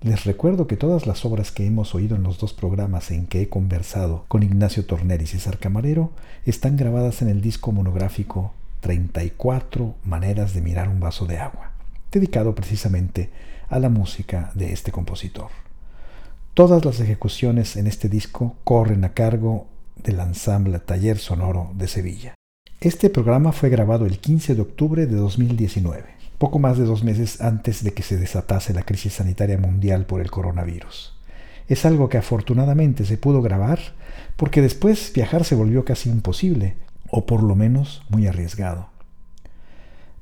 Les 0.03 0.25
recuerdo 0.25 0.69
que 0.69 0.77
todas 0.77 1.09
las 1.09 1.25
obras 1.25 1.51
que 1.51 1.67
hemos 1.67 1.97
oído 1.97 2.15
en 2.15 2.23
los 2.23 2.39
dos 2.39 2.53
programas 2.53 3.11
en 3.11 3.27
que 3.27 3.43
he 3.43 3.49
conversado 3.49 4.25
con 4.29 4.45
Ignacio 4.45 4.87
Torner 4.87 5.21
y 5.21 5.27
César 5.27 5.59
Camarero 5.59 6.13
están 6.47 6.77
grabadas 6.77 7.23
en 7.23 7.29
el 7.29 7.41
disco 7.41 7.73
monográfico 7.73 8.55
34 8.79 9.97
maneras 10.05 10.55
de 10.55 10.61
mirar 10.61 10.89
un 10.89 11.01
vaso 11.01 11.27
de 11.27 11.39
agua, 11.39 11.73
dedicado 12.13 12.55
precisamente 12.55 13.31
a 13.69 13.81
la 13.81 13.89
música 13.89 14.53
de 14.55 14.73
este 14.73 14.93
compositor. 14.93 15.49
Todas 16.55 16.85
las 16.85 17.01
ejecuciones 17.01 17.75
en 17.75 17.89
este 17.89 18.09
disco 18.09 18.55
corren 18.63 19.05
a 19.05 19.13
cargo 19.13 19.67
del 20.03 20.21
ensamble 20.21 20.79
Taller 20.79 21.19
Sonoro 21.19 21.71
de 21.75 21.89
Sevilla. 21.89 22.35
Este 22.81 23.11
programa 23.11 23.53
fue 23.53 23.69
grabado 23.69 24.07
el 24.07 24.19
15 24.19 24.55
de 24.55 24.63
octubre 24.63 25.07
de 25.07 25.17
2019, 25.17 26.05
poco 26.39 26.59
más 26.59 26.79
de 26.79 26.85
dos 26.85 27.05
meses 27.05 27.41
antes 27.41 27.85
de 27.85 27.93
que 27.93 28.03
se 28.03 28.17
desatase 28.17 28.73
la 28.73 28.83
crisis 28.83 29.15
sanitaria 29.15 29.59
mundial 29.59 30.07
por 30.07 30.21
el 30.21 30.31
coronavirus. 30.31 31.15
Es 31.69 31.85
algo 31.85 32.09
que 32.09 32.19
afortunadamente 32.19 33.05
se 33.05 33.19
pudo 33.19 33.43
grabar 33.43 33.79
porque 34.37 34.63
después 34.63 35.13
viajar 35.15 35.45
se 35.45 35.55
volvió 35.55 35.85
casi 35.85 36.09
imposible, 36.09 36.77
o 37.11 37.27
por 37.27 37.43
lo 37.43 37.55
menos 37.55 38.03
muy 38.09 38.27
arriesgado. 38.27 38.89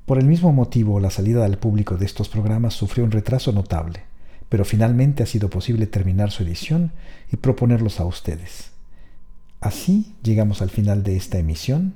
Por 0.07 0.19
el 0.19 0.25
mismo 0.25 0.53
motivo, 0.53 1.01
la 1.01 1.11
salida 1.11 1.45
al 1.45 1.59
público 1.59 1.97
de 1.97 2.07
estos 2.07 2.29
programas 2.29 2.75
sufrió 2.75 3.05
un 3.05 3.11
retraso 3.11 3.53
notable, 3.53 4.01
pero 4.49 4.65
finalmente 4.65 5.23
ha 5.23 5.27
sido 5.27 5.51
posible 5.51 5.87
terminar 5.87 6.31
su 6.31 6.43
edición 6.43 6.93
y 7.31 7.37
proponerlos 7.37 8.01
a 8.01 8.07
ustedes. 8.07 8.73
Así 9.61 10.15
llegamos 10.23 10.63
al 10.63 10.71
final 10.71 11.03
de 11.03 11.17
esta 11.17 11.39
emisión. 11.39 11.95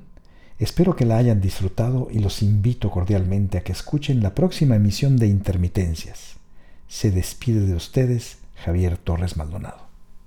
Espero 0.59 0.95
que 0.95 1.05
la 1.05 1.17
hayan 1.17 1.41
disfrutado 1.41 2.09
y 2.11 2.19
los 2.19 2.41
invito 2.41 2.91
cordialmente 2.91 3.57
a 3.57 3.63
que 3.63 3.71
escuchen 3.71 4.21
la 4.21 4.35
próxima 4.35 4.75
emisión 4.75 5.17
de 5.17 5.27
Intermitencias. 5.27 6.35
Se 6.87 7.11
despide 7.11 7.61
de 7.65 7.75
ustedes 7.75 8.37
Javier 8.63 8.97
Torres 8.97 9.37
Maldonado. 9.37 9.92